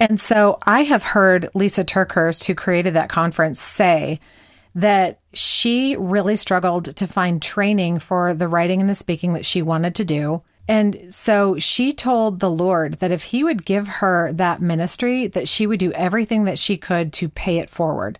[0.00, 4.20] And so I have heard Lysa TerKeurst, who created that conference, say
[4.74, 9.62] that she really struggled to find training for the writing and the speaking that she
[9.62, 10.42] wanted to do.
[10.68, 15.48] And so she told the Lord that if he would give her that ministry, that
[15.48, 18.18] she would do everything that she could to pay it forward,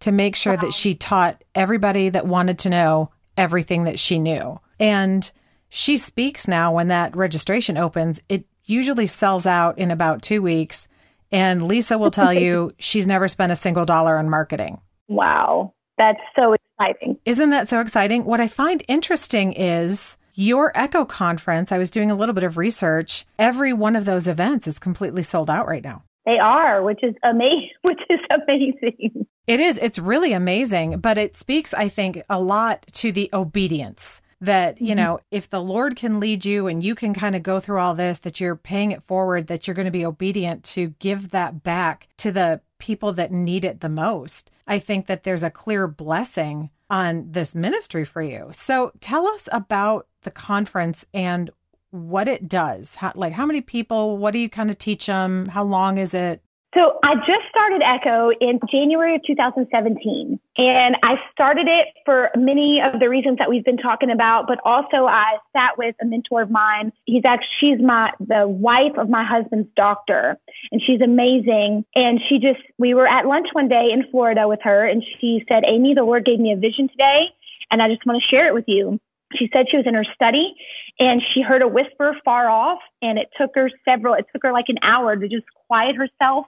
[0.00, 0.60] to make sure wow.
[0.60, 4.60] that she taught everybody that wanted to know everything that she knew.
[4.78, 5.30] And
[5.68, 8.20] she speaks now when that registration opens.
[8.28, 10.86] It usually sells out in about two weeks.
[11.32, 14.80] And Lysa will tell you she's never spent a single dollar on marketing.
[15.08, 15.74] Wow.
[15.96, 17.18] That's so exciting.
[17.24, 18.24] Isn't that so exciting?
[18.24, 21.72] What I find interesting is your Echo conference.
[21.72, 23.26] I was doing a little bit of research.
[23.38, 26.04] Every one of those events is completely sold out right now.
[26.24, 29.26] They are, which is amazing, which is amazing.
[29.46, 29.78] It is.
[29.78, 34.88] It's really amazing, but it speaks, I think, a lot to the obedience that, you
[34.88, 34.96] mm-hmm.
[34.96, 37.94] know, if the Lord can lead you and you can kind of go through all
[37.94, 41.64] this, that you're paying it forward, that you're going to be obedient to give that
[41.64, 44.50] back to the people that need it the most.
[44.66, 48.50] I think that there's a clear blessing on this ministry for you.
[48.52, 51.50] So tell us about the conference and
[51.90, 52.96] what it does.
[52.96, 54.18] How, like, how many people?
[54.18, 55.46] What do you kind of teach them?
[55.46, 56.42] How long is it?
[56.74, 62.80] So I just started Echo in January of 2017 and I started it for many
[62.84, 66.42] of the reasons that we've been talking about, but also I sat with a mentor
[66.42, 66.92] of mine.
[67.06, 70.38] He's actually, she's my, the wife of my husband's doctor
[70.70, 71.86] and she's amazing.
[71.94, 75.44] And she just, we were at lunch one day in Florida with her and she
[75.48, 77.32] said, Amie, the Lord gave me a vision today
[77.70, 79.00] and I just want to share it with you.
[79.36, 80.54] She said she was in her study
[80.98, 84.52] and she heard a whisper far off and it took her several, it took her
[84.52, 86.46] like an hour to just quiet herself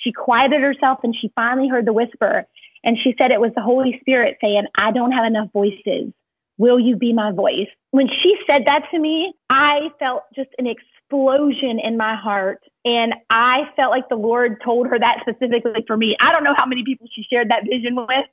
[0.00, 2.46] she quieted herself and she finally heard the whisper.
[2.82, 6.12] And she said it was the Holy Spirit saying, I don't have enough voices.
[6.56, 7.68] Will you be my voice?
[7.90, 12.60] When she said that to me, I felt just an explosion in my heart.
[12.84, 16.16] And I felt like the Lord told her that specifically for me.
[16.20, 18.26] I don't know how many people she shared that vision with,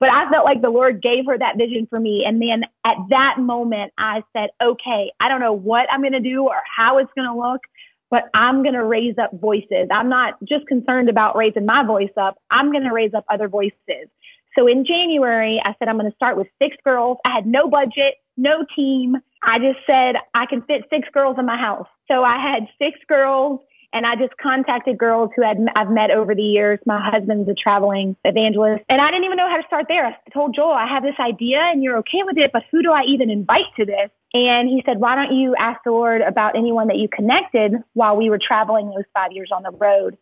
[0.00, 2.24] but I felt like the Lord gave her that vision for me.
[2.26, 6.20] And then at that moment, I said, okay, I don't know what I'm going to
[6.20, 7.62] do or how it's going to look,
[8.10, 9.88] but I'm going to raise up voices.
[9.90, 12.38] I'm not just concerned about raising my voice up.
[12.50, 14.08] I'm going to raise up other voices.
[14.56, 17.18] So in January, I said, I'm going to start with six girls.
[17.24, 19.16] I had no budget, no team.
[19.42, 21.86] I just said, I can fit six girls in my house.
[22.08, 23.60] So I had six girls
[23.92, 26.78] and I just contacted girls who had I've met over the years.
[26.86, 30.06] My husband's a traveling evangelist, and I didn't even know how to start there.
[30.06, 32.92] I told Joel, I have this idea, and you're okay with it, but who do
[32.92, 34.10] I even invite to this?
[34.34, 38.16] And he said, Why don't you ask the Lord about anyone that you connected while
[38.16, 40.18] we were traveling those five years on the road?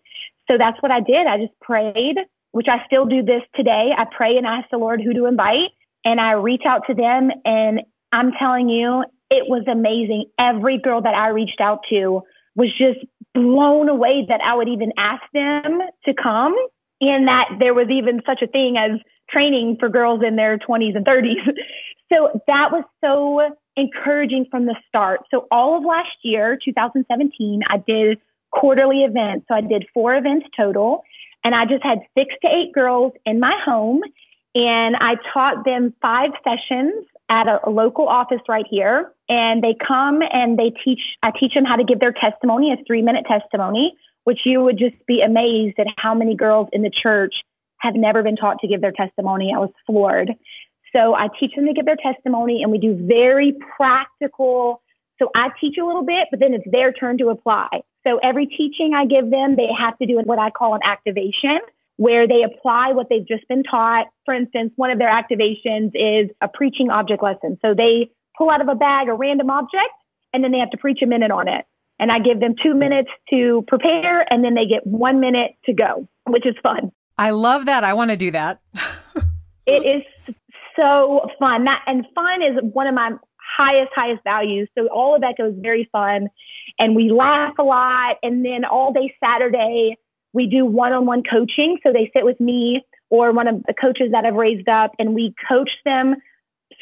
[0.49, 1.27] So that's what I did.
[1.27, 2.17] I just prayed,
[2.53, 3.91] which I still do this today.
[3.97, 5.71] I pray and ask the Lord who to invite,
[6.05, 7.31] and I reach out to them.
[7.45, 10.27] And I'm telling you, it was amazing.
[10.39, 12.23] Every girl that I reached out to
[12.55, 13.05] was just
[13.37, 16.57] blown away that I would even ask them to come
[17.01, 18.99] and that there was even such a thing as
[19.31, 21.35] training for girls in their 20s and 30s.
[22.09, 25.23] So that was so encouraging from the start.
[25.29, 28.21] So all of last year, 2017, I did
[28.53, 29.47] quarterly events.
[29.49, 31.03] So I did four events total
[31.43, 34.03] and I just had six to eight girls in my home
[34.55, 39.75] and I taught them five sessions at a, a, local office right here and they
[39.87, 43.95] come and they teach I teach them how to give their testimony, a 3-minute testimony,
[44.25, 47.35] which you would just be amazed at how many girls in the church
[47.79, 49.53] have never been taught to give their testimony.
[49.55, 50.33] I was floored.
[50.95, 54.81] So I teach them to give their testimony and we do very practical
[55.19, 57.69] so I teach a little bit, but then it's their turn to apply.
[58.07, 61.59] So every teaching I give them, they have to do what I call an activation
[61.97, 64.07] where they apply what they've just been taught.
[64.27, 67.59] For instance, one of their activations is a preaching object lesson.
[67.63, 69.95] So they pull out of a bag a random object
[70.33, 71.65] and then they have to preach a minute on it.
[71.99, 75.73] And I give them two minutes to prepare and then they get one minute to
[75.73, 76.93] go, which is fun.
[77.17, 77.85] I love that.
[77.85, 78.61] I want to do that.
[79.67, 80.35] it is
[80.77, 81.65] so fun.
[81.65, 83.13] That and fun is one of my
[83.57, 84.69] highest, highest values.
[84.77, 86.29] So all of that goes very fun
[86.79, 88.17] and we laugh a lot.
[88.23, 89.97] And then all day Saturday,
[90.33, 91.79] we do one-on-one coaching.
[91.83, 95.15] So they sit with me or one of the coaches that I've raised up and
[95.15, 96.17] we coach them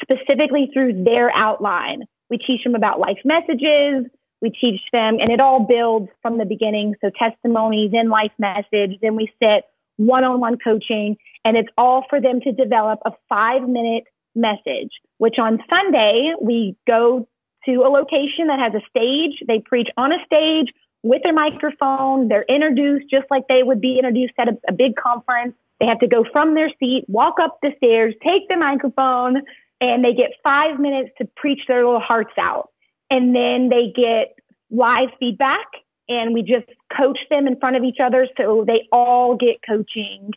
[0.01, 2.03] specifically through their outline.
[2.29, 4.05] We teach them about life messages.
[4.41, 6.95] We teach them and it all builds from the beginning.
[7.01, 9.63] So testimonies, then life message, then we sit
[9.97, 14.03] one-on-one coaching and it's all for them to develop a five minute
[14.35, 17.27] message, which on Sunday we go
[17.65, 19.41] to a location that has a stage.
[19.47, 22.27] They preach on a stage with their microphone.
[22.27, 25.55] They're introduced just like they would be introduced at a, a big conference.
[25.79, 29.41] They have to go from their seat, walk up the stairs, take the microphone,
[29.81, 32.69] and they get five minutes to preach their little hearts out.
[33.09, 34.35] And then they get
[34.71, 35.67] live feedback
[36.07, 40.31] and we just coach them in front of each other so they all get coaching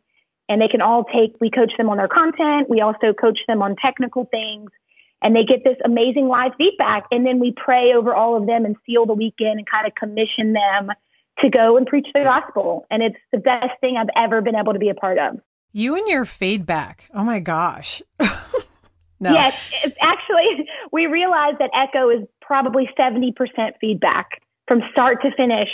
[0.48, 2.70] and they can all take, we coach them on their content.
[2.70, 4.70] We also coach them on technical things
[5.22, 7.04] and they get this amazing live feedback.
[7.10, 9.94] And then we pray over all of them and seal the weekend and kind of
[9.94, 10.90] commission them
[11.40, 12.86] to go and preach the gospel.
[12.90, 15.40] And it's the best thing I've ever been able to be a part of.
[15.72, 17.08] You and your feedback.
[17.12, 18.02] Oh my gosh.
[19.20, 19.32] no.
[19.32, 23.32] Yes, actually, we realized that Echo is probably 70%
[23.80, 25.68] feedback from start to finish.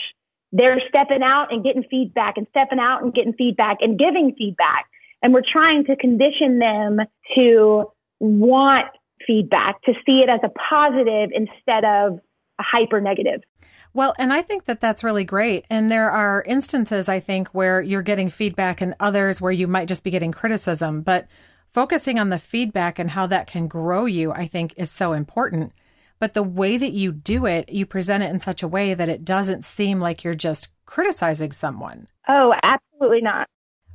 [0.52, 4.86] They're stepping out and getting feedback and stepping out and getting feedback and giving feedback.
[5.22, 7.00] And we're trying to condition them
[7.34, 8.86] to want
[9.26, 12.20] feedback, to see it as a positive instead of
[12.58, 13.42] a hyper negative.
[13.92, 15.66] Well, and I think that that's really great.
[15.70, 19.88] And there are instances, I think, where you're getting feedback and others where you might
[19.88, 21.02] just be getting criticism.
[21.02, 21.28] But
[21.74, 25.72] focusing on the feedback and how that can grow you, I think, is so important.
[26.20, 29.08] But the way that you do it, you present it in such a way that
[29.08, 32.06] it doesn't seem like you're just criticizing someone.
[32.28, 33.48] Oh, absolutely not.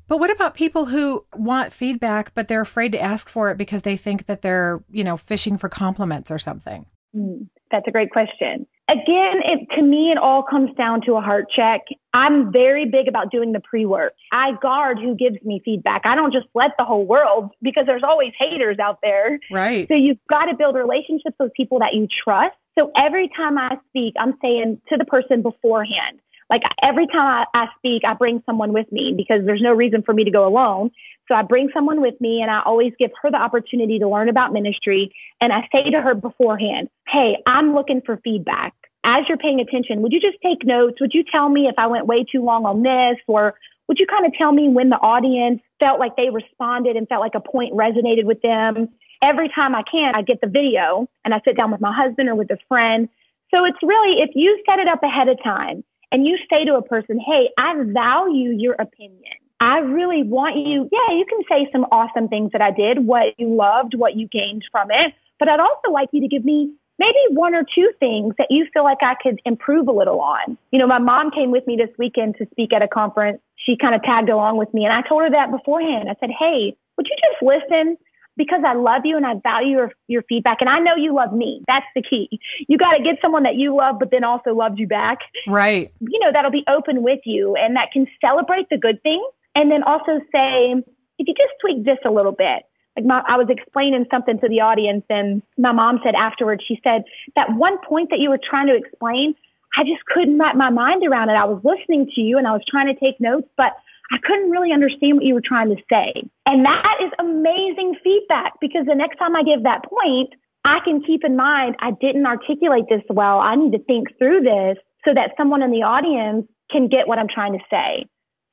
[0.10, 3.84] But what about people who want feedback, but they're afraid to ask for it because
[3.84, 6.86] they think that they're, you know, fishing for compliments or something?
[7.16, 8.68] Mm, that's a great question.
[8.90, 11.82] Again, it, to me, it all comes down to a heart check.
[12.12, 14.14] I'm very big about doing the pre work.
[14.32, 16.02] I guard who gives me feedback.
[16.06, 19.40] I don't just let the whole world because there's always haters out there.
[19.52, 19.88] Right.
[19.88, 22.56] So you've got to build relationships with people that you trust.
[22.78, 27.60] So every time I speak, I'm saying to the person beforehand, like every time I,
[27.60, 30.48] I speak, I bring someone with me because there's no reason for me to go
[30.48, 30.90] alone.
[31.28, 34.30] So I bring someone with me and I always give her the opportunity to learn
[34.30, 35.14] about ministry.
[35.40, 38.74] And I say to her beforehand, Hey, I'm looking for feedback.
[39.04, 41.00] As you're paying attention, would you just take notes?
[41.00, 43.22] Would you tell me if I went way too long on this?
[43.28, 43.56] Or
[43.88, 47.22] would you kind of tell me when the audience felt like they responded and felt
[47.22, 48.90] like a point resonated with them?
[49.22, 52.30] Every time I can, I get the video and I sit down with my husband
[52.30, 53.10] or with a friend.
[53.52, 56.76] So it's really, if you set it up ahead of time and you say to
[56.76, 59.34] a person, Hey, I value your opinion.
[59.62, 63.38] I really want you, yeah, you can say some awesome things that I did, what
[63.38, 66.74] you loved, what you gained from it, but I'd also like you to give me
[67.00, 70.58] maybe one or two things that you feel like I could improve a little on.
[70.72, 73.40] You know, my mom came with me this weekend to speak at a conference.
[73.56, 76.10] She kind of tagged along with me and I told her that beforehand.
[76.10, 77.98] I said, Hey, would you just listen?
[78.38, 80.58] Because I love you and I value your, your feedback.
[80.62, 81.62] And I know you love me.
[81.68, 82.40] That's the key.
[82.70, 85.18] You got to get someone that you love, but then also loves you back.
[85.46, 85.92] Right.
[86.00, 89.26] You know, that'll be open with you and that can celebrate the good things.
[89.56, 90.72] And then also say,
[91.20, 92.64] if you just tweak this a little bit,
[92.96, 96.80] like my, I was explaining something to the audience and my mom said afterwards, she
[96.84, 97.04] said,
[97.36, 99.36] that one point that you were trying to explain,
[99.78, 101.34] I just couldn't wrap my mind around it.
[101.34, 103.74] I was listening to you and I was trying to take notes, but
[104.12, 106.28] I couldn't really understand what you were trying to say.
[106.46, 110.34] And that is amazing feedback because the next time I give that point,
[110.66, 113.40] I can keep in mind, I didn't articulate this well.
[113.40, 117.20] I need to think through this so that someone in the audience can get what
[117.20, 118.06] I'm trying to say.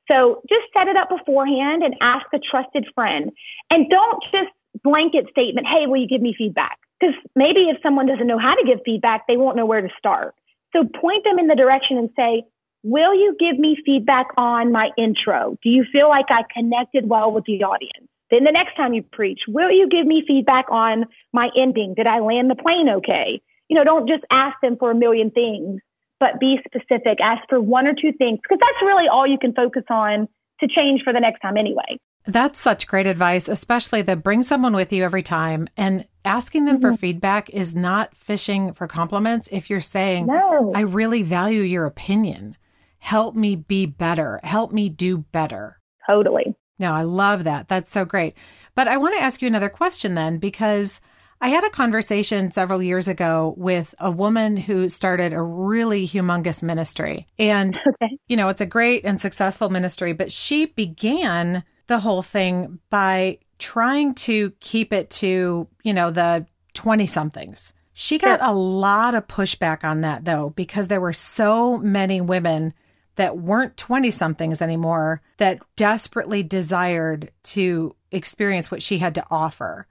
[0.07, 3.31] So just set it up beforehand and ask a trusted friend.
[3.69, 4.49] And don't just
[4.83, 6.77] blanket statement, hey, will you give me feedback?
[6.99, 9.89] Because maybe if someone doesn't know how to give feedback, they won't know where to
[9.97, 10.33] start.
[10.73, 12.43] So point them in the direction and say,
[12.83, 15.57] will you give me feedback on my intro?
[15.63, 18.07] Do you feel like I connected well with the audience?
[18.29, 21.93] Then the next time you preach, will you give me feedback on my ending?
[21.95, 23.41] Did I land the plane okay?
[23.69, 25.81] You know, don't just ask them for a million things
[26.19, 27.19] but be specific.
[27.21, 30.27] Ask for one or two things because that's really all you can focus on
[30.59, 31.99] to change for the next time anyway.
[32.27, 36.79] That's such great advice, especially that bring someone with you every time and asking them
[36.79, 36.91] mm-hmm.
[36.91, 39.47] for feedback is not fishing for compliments.
[39.51, 40.73] If you're saying, no.
[40.75, 42.57] I really value your opinion,
[42.99, 45.79] help me be better, help me do better.
[46.05, 46.53] Totally.
[46.79, 47.69] No, I love that.
[47.69, 48.35] That's so great.
[48.75, 50.99] But I want to ask you another question then, because
[51.39, 56.61] I had a conversation several years ago with a woman who started a really humongous
[56.61, 57.27] ministry.
[57.39, 58.17] And, okay.
[58.27, 63.39] you know, it's a great and successful ministry, but she began the whole thing by
[63.59, 67.73] trying to keep it to, you know, the 20 somethings.
[67.93, 72.73] She got a lot of pushback on that though, because there were so many women
[73.15, 79.87] that weren't 20 somethings anymore that desperately desired to experience what she had to offer.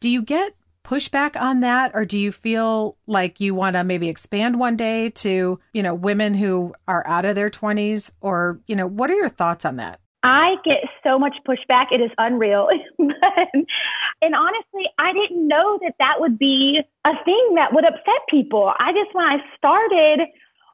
[0.00, 0.54] Do you get
[0.84, 5.08] pushback on that or do you feel like you want to maybe expand one day
[5.08, 9.14] to you know women who are out of their 20s or you know what are
[9.14, 11.92] your thoughts on that I get so much pushback.
[11.92, 12.68] It is unreal.
[12.98, 18.72] and honestly, I didn't know that that would be a thing that would upset people.
[18.80, 20.26] I just, when I started,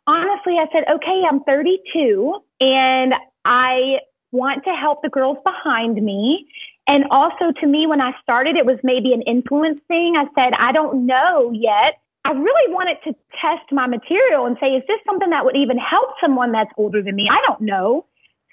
[0.06, 3.98] honestly, I said, okay, I'm 32 and I
[4.30, 6.46] want to help the girls behind me.
[6.86, 10.14] And also to me, when I started, it was maybe an influence thing.
[10.16, 11.98] I said, I don't know yet.
[12.24, 15.78] I really wanted to test my material and say, is this something that would even
[15.78, 17.28] help someone that's older than me?
[17.28, 18.06] I don't know.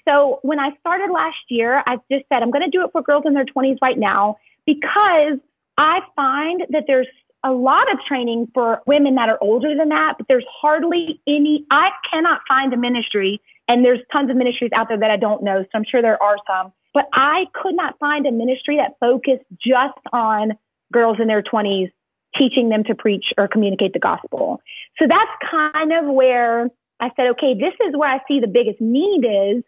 [0.07, 3.01] So when I started last year, I just said, I'm going to do it for
[3.01, 5.39] girls in their 20s right now because
[5.77, 7.07] I find that there's
[7.43, 11.65] a lot of training for women that are older than that, but there's hardly any,
[11.71, 15.43] I cannot find a ministry and there's tons of ministries out there that I don't
[15.43, 15.63] know.
[15.63, 19.45] So I'm sure there are some but I could not find a ministry that focused
[19.53, 20.53] just on
[20.91, 21.91] girls in their 20s,
[22.35, 24.59] teaching them to preach or communicate the gospel.
[24.97, 28.81] So that's kind of where I said, okay, this is where I see the biggest
[28.81, 29.63] need is.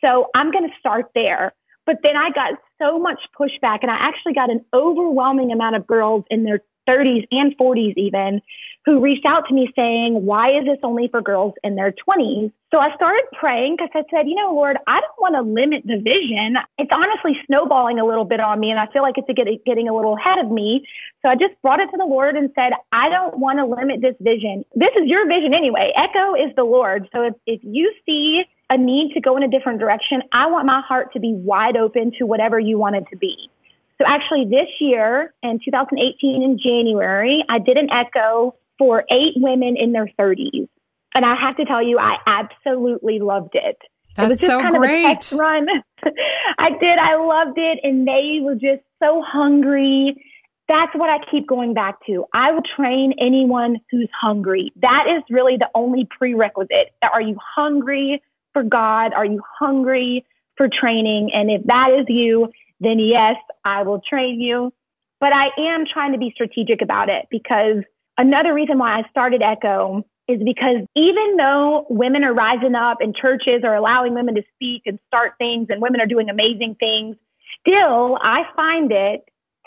[0.00, 1.52] So I'm going to start there.
[1.86, 5.86] But then I got so much pushback and I actually got an overwhelming amount of
[5.86, 8.40] girls in their 30s and 40s even
[8.84, 12.50] who reached out to me saying, why is this only for girls in their 20s?
[12.70, 15.82] So I started praying because I said, you know, Lord, I don't want to limit
[15.84, 16.56] the vision.
[16.78, 19.28] It's honestly snowballing a little bit on me and I feel like it's
[19.66, 20.86] getting a little ahead of me.
[21.22, 24.00] So I just brought it to the Lord and said, I don't want to limit
[24.00, 24.64] this vision.
[24.74, 25.92] This is your vision anyway.
[25.96, 27.08] Echo is the Lord.
[27.12, 30.66] So if, if you see a need to go in a different direction, I want
[30.66, 33.50] my heart to be wide open to whatever you want it to be.
[33.98, 39.76] So actually this year in 2018 in January, I did an echo for eight women
[39.76, 40.68] in their 30s.
[41.14, 43.76] And I have to tell you, I absolutely loved it.
[44.14, 45.04] That's it was just so kind great.
[45.04, 45.66] of a test run.
[46.58, 46.98] I did.
[46.98, 47.80] I loved it.
[47.82, 50.24] And they were just so hungry.
[50.68, 52.26] That's what I keep going back to.
[52.32, 54.70] I will train anyone who's hungry.
[54.82, 56.92] That is really the only prerequisite.
[57.02, 58.22] Are you hungry
[58.58, 59.12] for God?
[59.14, 61.30] Are you hungry for training?
[61.32, 62.48] And if that is you,
[62.80, 64.72] then yes, I will train you.
[65.20, 67.84] But I am trying to be strategic about it because
[68.16, 73.14] another reason why I started Echo is because even though women are rising up and
[73.14, 77.16] churches are allowing women to speak and start things and women are doing amazing things,
[77.60, 79.22] still I find it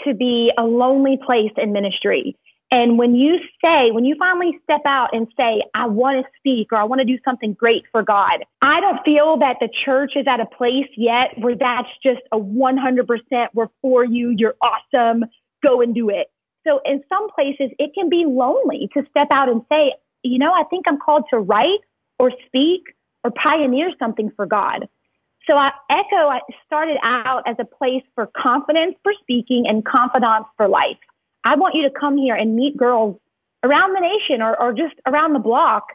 [0.05, 2.37] to be a lonely place in ministry.
[2.73, 6.71] And when you say, when you finally step out and say, I want to speak
[6.71, 10.13] or I want to do something great for God, I don't feel that the church
[10.15, 15.25] is at a place yet where that's just a 100% we're for you, you're awesome,
[15.61, 16.31] go and do it.
[16.65, 19.93] So in some places, it can be lonely to step out and say,
[20.23, 21.79] you know, I think I'm called to write
[22.19, 22.83] or speak
[23.25, 24.87] or pioneer something for God.
[25.47, 30.45] So I, Echo I started out as a place for confidence for speaking and confidence
[30.55, 30.97] for life.
[31.43, 33.19] I want you to come here and meet girls
[33.63, 35.85] around the nation or, or just around the block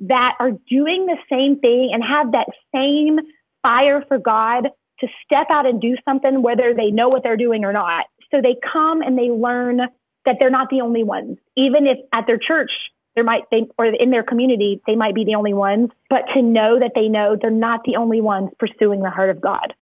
[0.00, 3.18] that are doing the same thing and have that same
[3.62, 4.68] fire for God
[5.00, 8.06] to step out and do something, whether they know what they're doing or not.
[8.30, 9.80] So they come and they learn
[10.24, 11.38] that they're not the only ones.
[11.56, 12.70] Even if at their church,
[13.14, 16.42] there might they or in their community, they might be the only ones, but to
[16.42, 19.74] know that they know they're not the only ones pursuing the heart of God.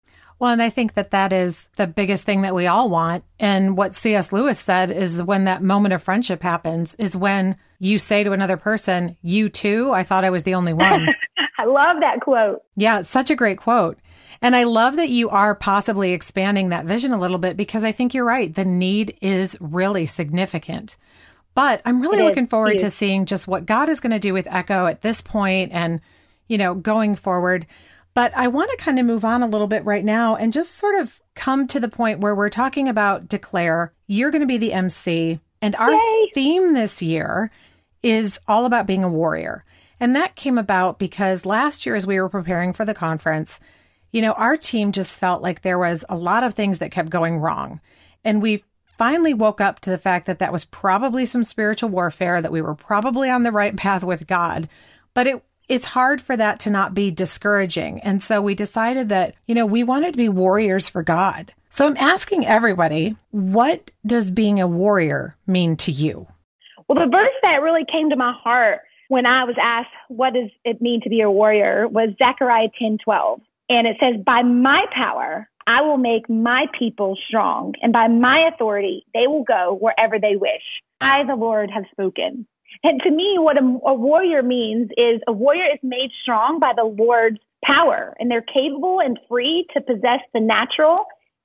[0.40, 3.24] Well, and I think that that is the biggest thing that we all want.
[3.38, 4.32] And what C.S.
[4.32, 8.56] Lewis said is when that moment of friendship happens is when you say to another
[8.56, 11.06] person, you too, I thought I was the only one.
[11.58, 12.62] I love that quote.
[12.74, 13.98] Yeah, it's such a great quote.
[14.40, 17.92] And I love that you are possibly expanding that vision a little bit because I
[17.92, 18.54] think you're right.
[18.54, 20.96] The need is really significant.
[21.54, 24.18] But I'm really it looking is, forward to seeing just what God is going to
[24.18, 26.00] do with Echo at this point and,
[26.48, 27.66] you know, going forward.
[28.14, 30.74] But I want to kind of move on a little bit right now and just
[30.74, 33.92] sort of come to the point where we're talking about Declare.
[34.06, 35.40] You're going to be the MC.
[35.62, 36.30] And our Yay.
[36.34, 37.50] theme this year
[38.02, 39.64] is all about being a warrior.
[40.00, 43.60] And that came about because last year, as we were preparing for the conference,
[44.12, 47.10] you know, our team just felt like there was a lot of things that kept
[47.10, 47.80] going wrong.
[48.24, 52.42] And we finally woke up to the fact that that was probably some spiritual warfare,
[52.42, 54.68] that we were probably on the right path with God.
[55.14, 58.00] But it it's hard for that to not be discouraging.
[58.00, 61.54] And so we decided that, you know, we wanted to be warriors for God.
[61.70, 66.26] So I'm asking everybody, what does being a warrior mean to you?
[66.88, 70.50] Well, the verse that really came to my heart when I was asked, what does
[70.64, 73.40] it mean to be a warrior was Zechariah 10 12.
[73.68, 78.50] And it says, by my power, I will make my people strong, and by my
[78.52, 80.62] authority, they will go wherever they wish.
[81.00, 82.48] I, the Lord, have spoken.
[82.82, 86.72] And to me, what a, a warrior means is a warrior is made strong by
[86.76, 90.96] the Lord's power, and they're capable and free to possess the natural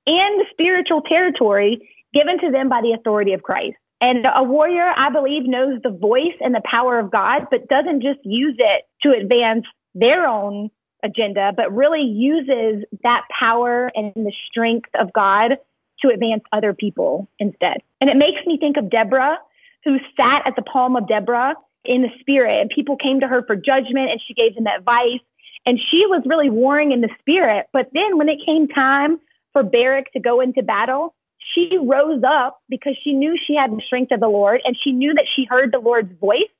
[0.06, 3.76] and the spiritual territory given to them by the authority of Christ.
[4.00, 8.02] And a warrior, I believe, knows the voice and the power of God, but doesn't
[8.02, 9.64] just use it to advance
[9.94, 10.70] their own
[11.02, 15.52] agenda, but really uses that power and the strength of God
[16.00, 17.78] to advance other people instead.
[18.00, 19.38] And it makes me think of Deborah,
[19.86, 23.44] who sat at the palm of Deborah in the spirit, and people came to her
[23.46, 25.22] for judgment, and she gave them advice.
[25.64, 27.66] And she was really warring in the spirit.
[27.72, 29.18] But then when it came time
[29.52, 31.14] for Barak to go into battle,
[31.54, 34.90] she rose up because she knew she had the strength of the Lord, and she
[34.90, 36.54] knew that she heard the Lord's voice,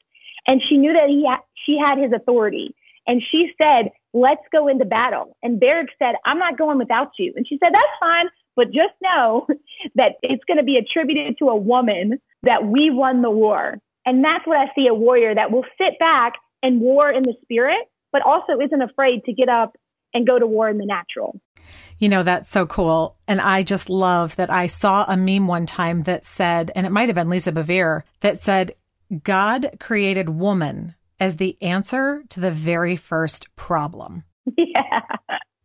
[0.47, 2.75] and she knew that he ha- she had his authority.
[3.09, 5.37] And she said, let's go into battle.
[5.43, 7.33] And Barak said, I'm not going without you.
[7.37, 8.27] And she said, that's fine,
[8.57, 9.47] but just know
[9.95, 13.77] that it's going to be attributed to a woman that we won the war.
[14.05, 17.35] And that's what I see a warrior that will sit back and war in the
[17.43, 19.77] spirit, but also isn't afraid to get up
[20.15, 21.41] and go to war in the natural.
[21.99, 23.17] You know, that's so cool.
[23.27, 26.93] And I just love that I saw a meme one time that said, and it
[26.93, 28.75] might have been Lisa Bevere, that said,
[29.23, 34.25] God created woman as the answer to the very first problem.
[34.57, 35.01] Yeah.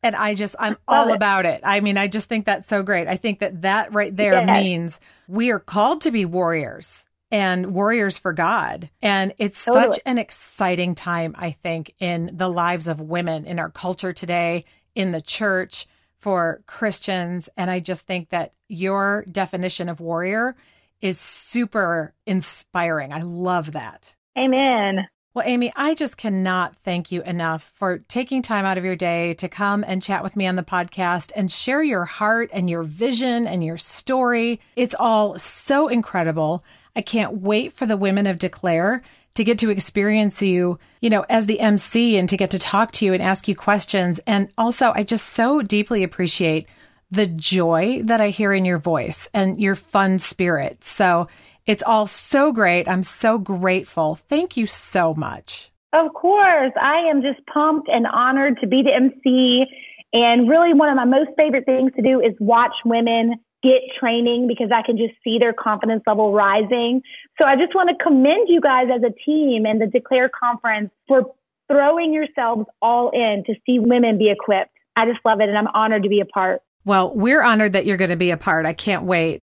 [0.04, 1.16] And I just, I'm all it.
[1.16, 1.62] about it.
[1.64, 3.08] I mean, I just think that's so great.
[3.08, 8.18] I think that that right there means we are called to be warriors and warriors
[8.18, 8.89] for God.
[9.02, 9.93] And it's totally.
[9.93, 14.66] such an exciting time, I think, in the lives of women in our culture today,
[14.95, 15.88] in the church,
[16.18, 17.49] for Christians.
[17.56, 20.56] And I just think that your definition of warrior
[20.99, 23.12] is super inspiring.
[23.14, 24.16] I love that.
[24.38, 25.08] Amen.
[25.34, 29.32] Well, Amie, I just cannot thank you enough for taking time out of your day
[29.34, 32.84] to come and chat with me on the podcast and share your heart and your
[32.84, 34.59] vision and your story.
[34.75, 36.65] It's all so incredible.
[36.97, 39.03] I can't wait for the women of Declare
[39.36, 42.91] to get to experience you, you know, as the MC and to get to talk
[42.91, 44.19] to you and ask you questions.
[44.27, 46.67] And also, I just so deeply appreciate
[47.09, 50.84] the joy that I hear in your voice and your fun spirit.
[50.84, 51.29] So
[51.66, 52.88] it's all so great.
[52.88, 54.16] I'm so grateful.
[54.16, 55.72] Thank you so much.
[55.93, 56.72] Of course.
[56.82, 59.66] I am just pumped and honored to be the MC.
[60.14, 64.47] And really, one of my most favorite things to do is watch women get training
[64.47, 67.01] because I can just see their confidence level rising.
[67.38, 70.89] So I just want to commend you guys as a team and the Declare Conference
[71.07, 71.34] for
[71.72, 74.72] throwing yourselves all in to see women be equipped.
[74.95, 76.62] I just love it and I'm honored to be a part.
[76.84, 78.66] Well, we're honored that you're going to be a part.
[78.66, 79.41] I can't wait.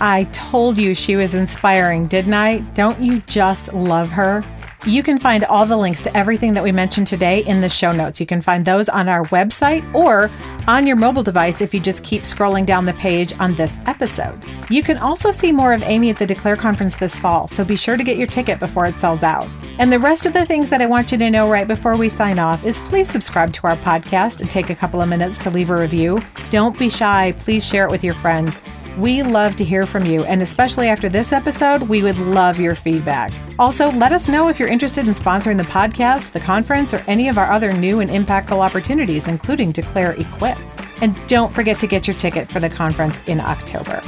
[0.00, 2.58] I told you she was inspiring, didn't I?
[2.74, 4.44] Don't you just love her?
[4.86, 7.90] You can find all the links to everything that we mentioned today in the show
[7.90, 8.20] notes.
[8.20, 10.30] You can find those on our website or
[10.66, 14.38] on your mobile device if you just keep scrolling down the page on this episode.
[14.68, 17.76] You can also see more of Amie at the Declare Conference this fall, so be
[17.76, 19.48] sure to get your ticket before it sells out.
[19.78, 22.10] And the rest of the things that I want you to know right before we
[22.10, 25.50] sign off is please subscribe to our podcast and take a couple of minutes to
[25.50, 26.20] leave a review.
[26.50, 28.60] Don't be shy, please share it with your friends.
[28.96, 32.76] We love to hear from you, and especially after this episode, we would love your
[32.76, 33.32] feedback.
[33.58, 37.28] Also, let us know if you're interested in sponsoring the podcast, the conference, or any
[37.28, 40.58] of our other new and impactful opportunities, including Declare Equip.
[41.02, 44.00] And don't forget to get your ticket for the conference in October.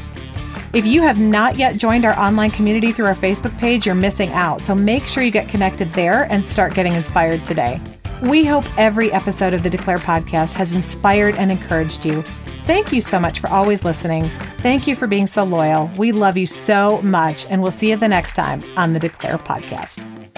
[0.73, 4.31] If you have not yet joined our online community through our Facebook page, you're missing
[4.35, 4.61] out.
[4.63, 7.81] So make sure you get connected there and start getting inspired today.
[8.23, 12.25] We hope every episode of the Declare podcast has inspired and encouraged you.
[12.67, 14.29] Thank you so much for always listening.
[14.59, 15.89] Thank you for being so loyal.
[15.97, 19.39] We love you so much, and we'll see you the next time on the Declare
[19.39, 20.36] podcast.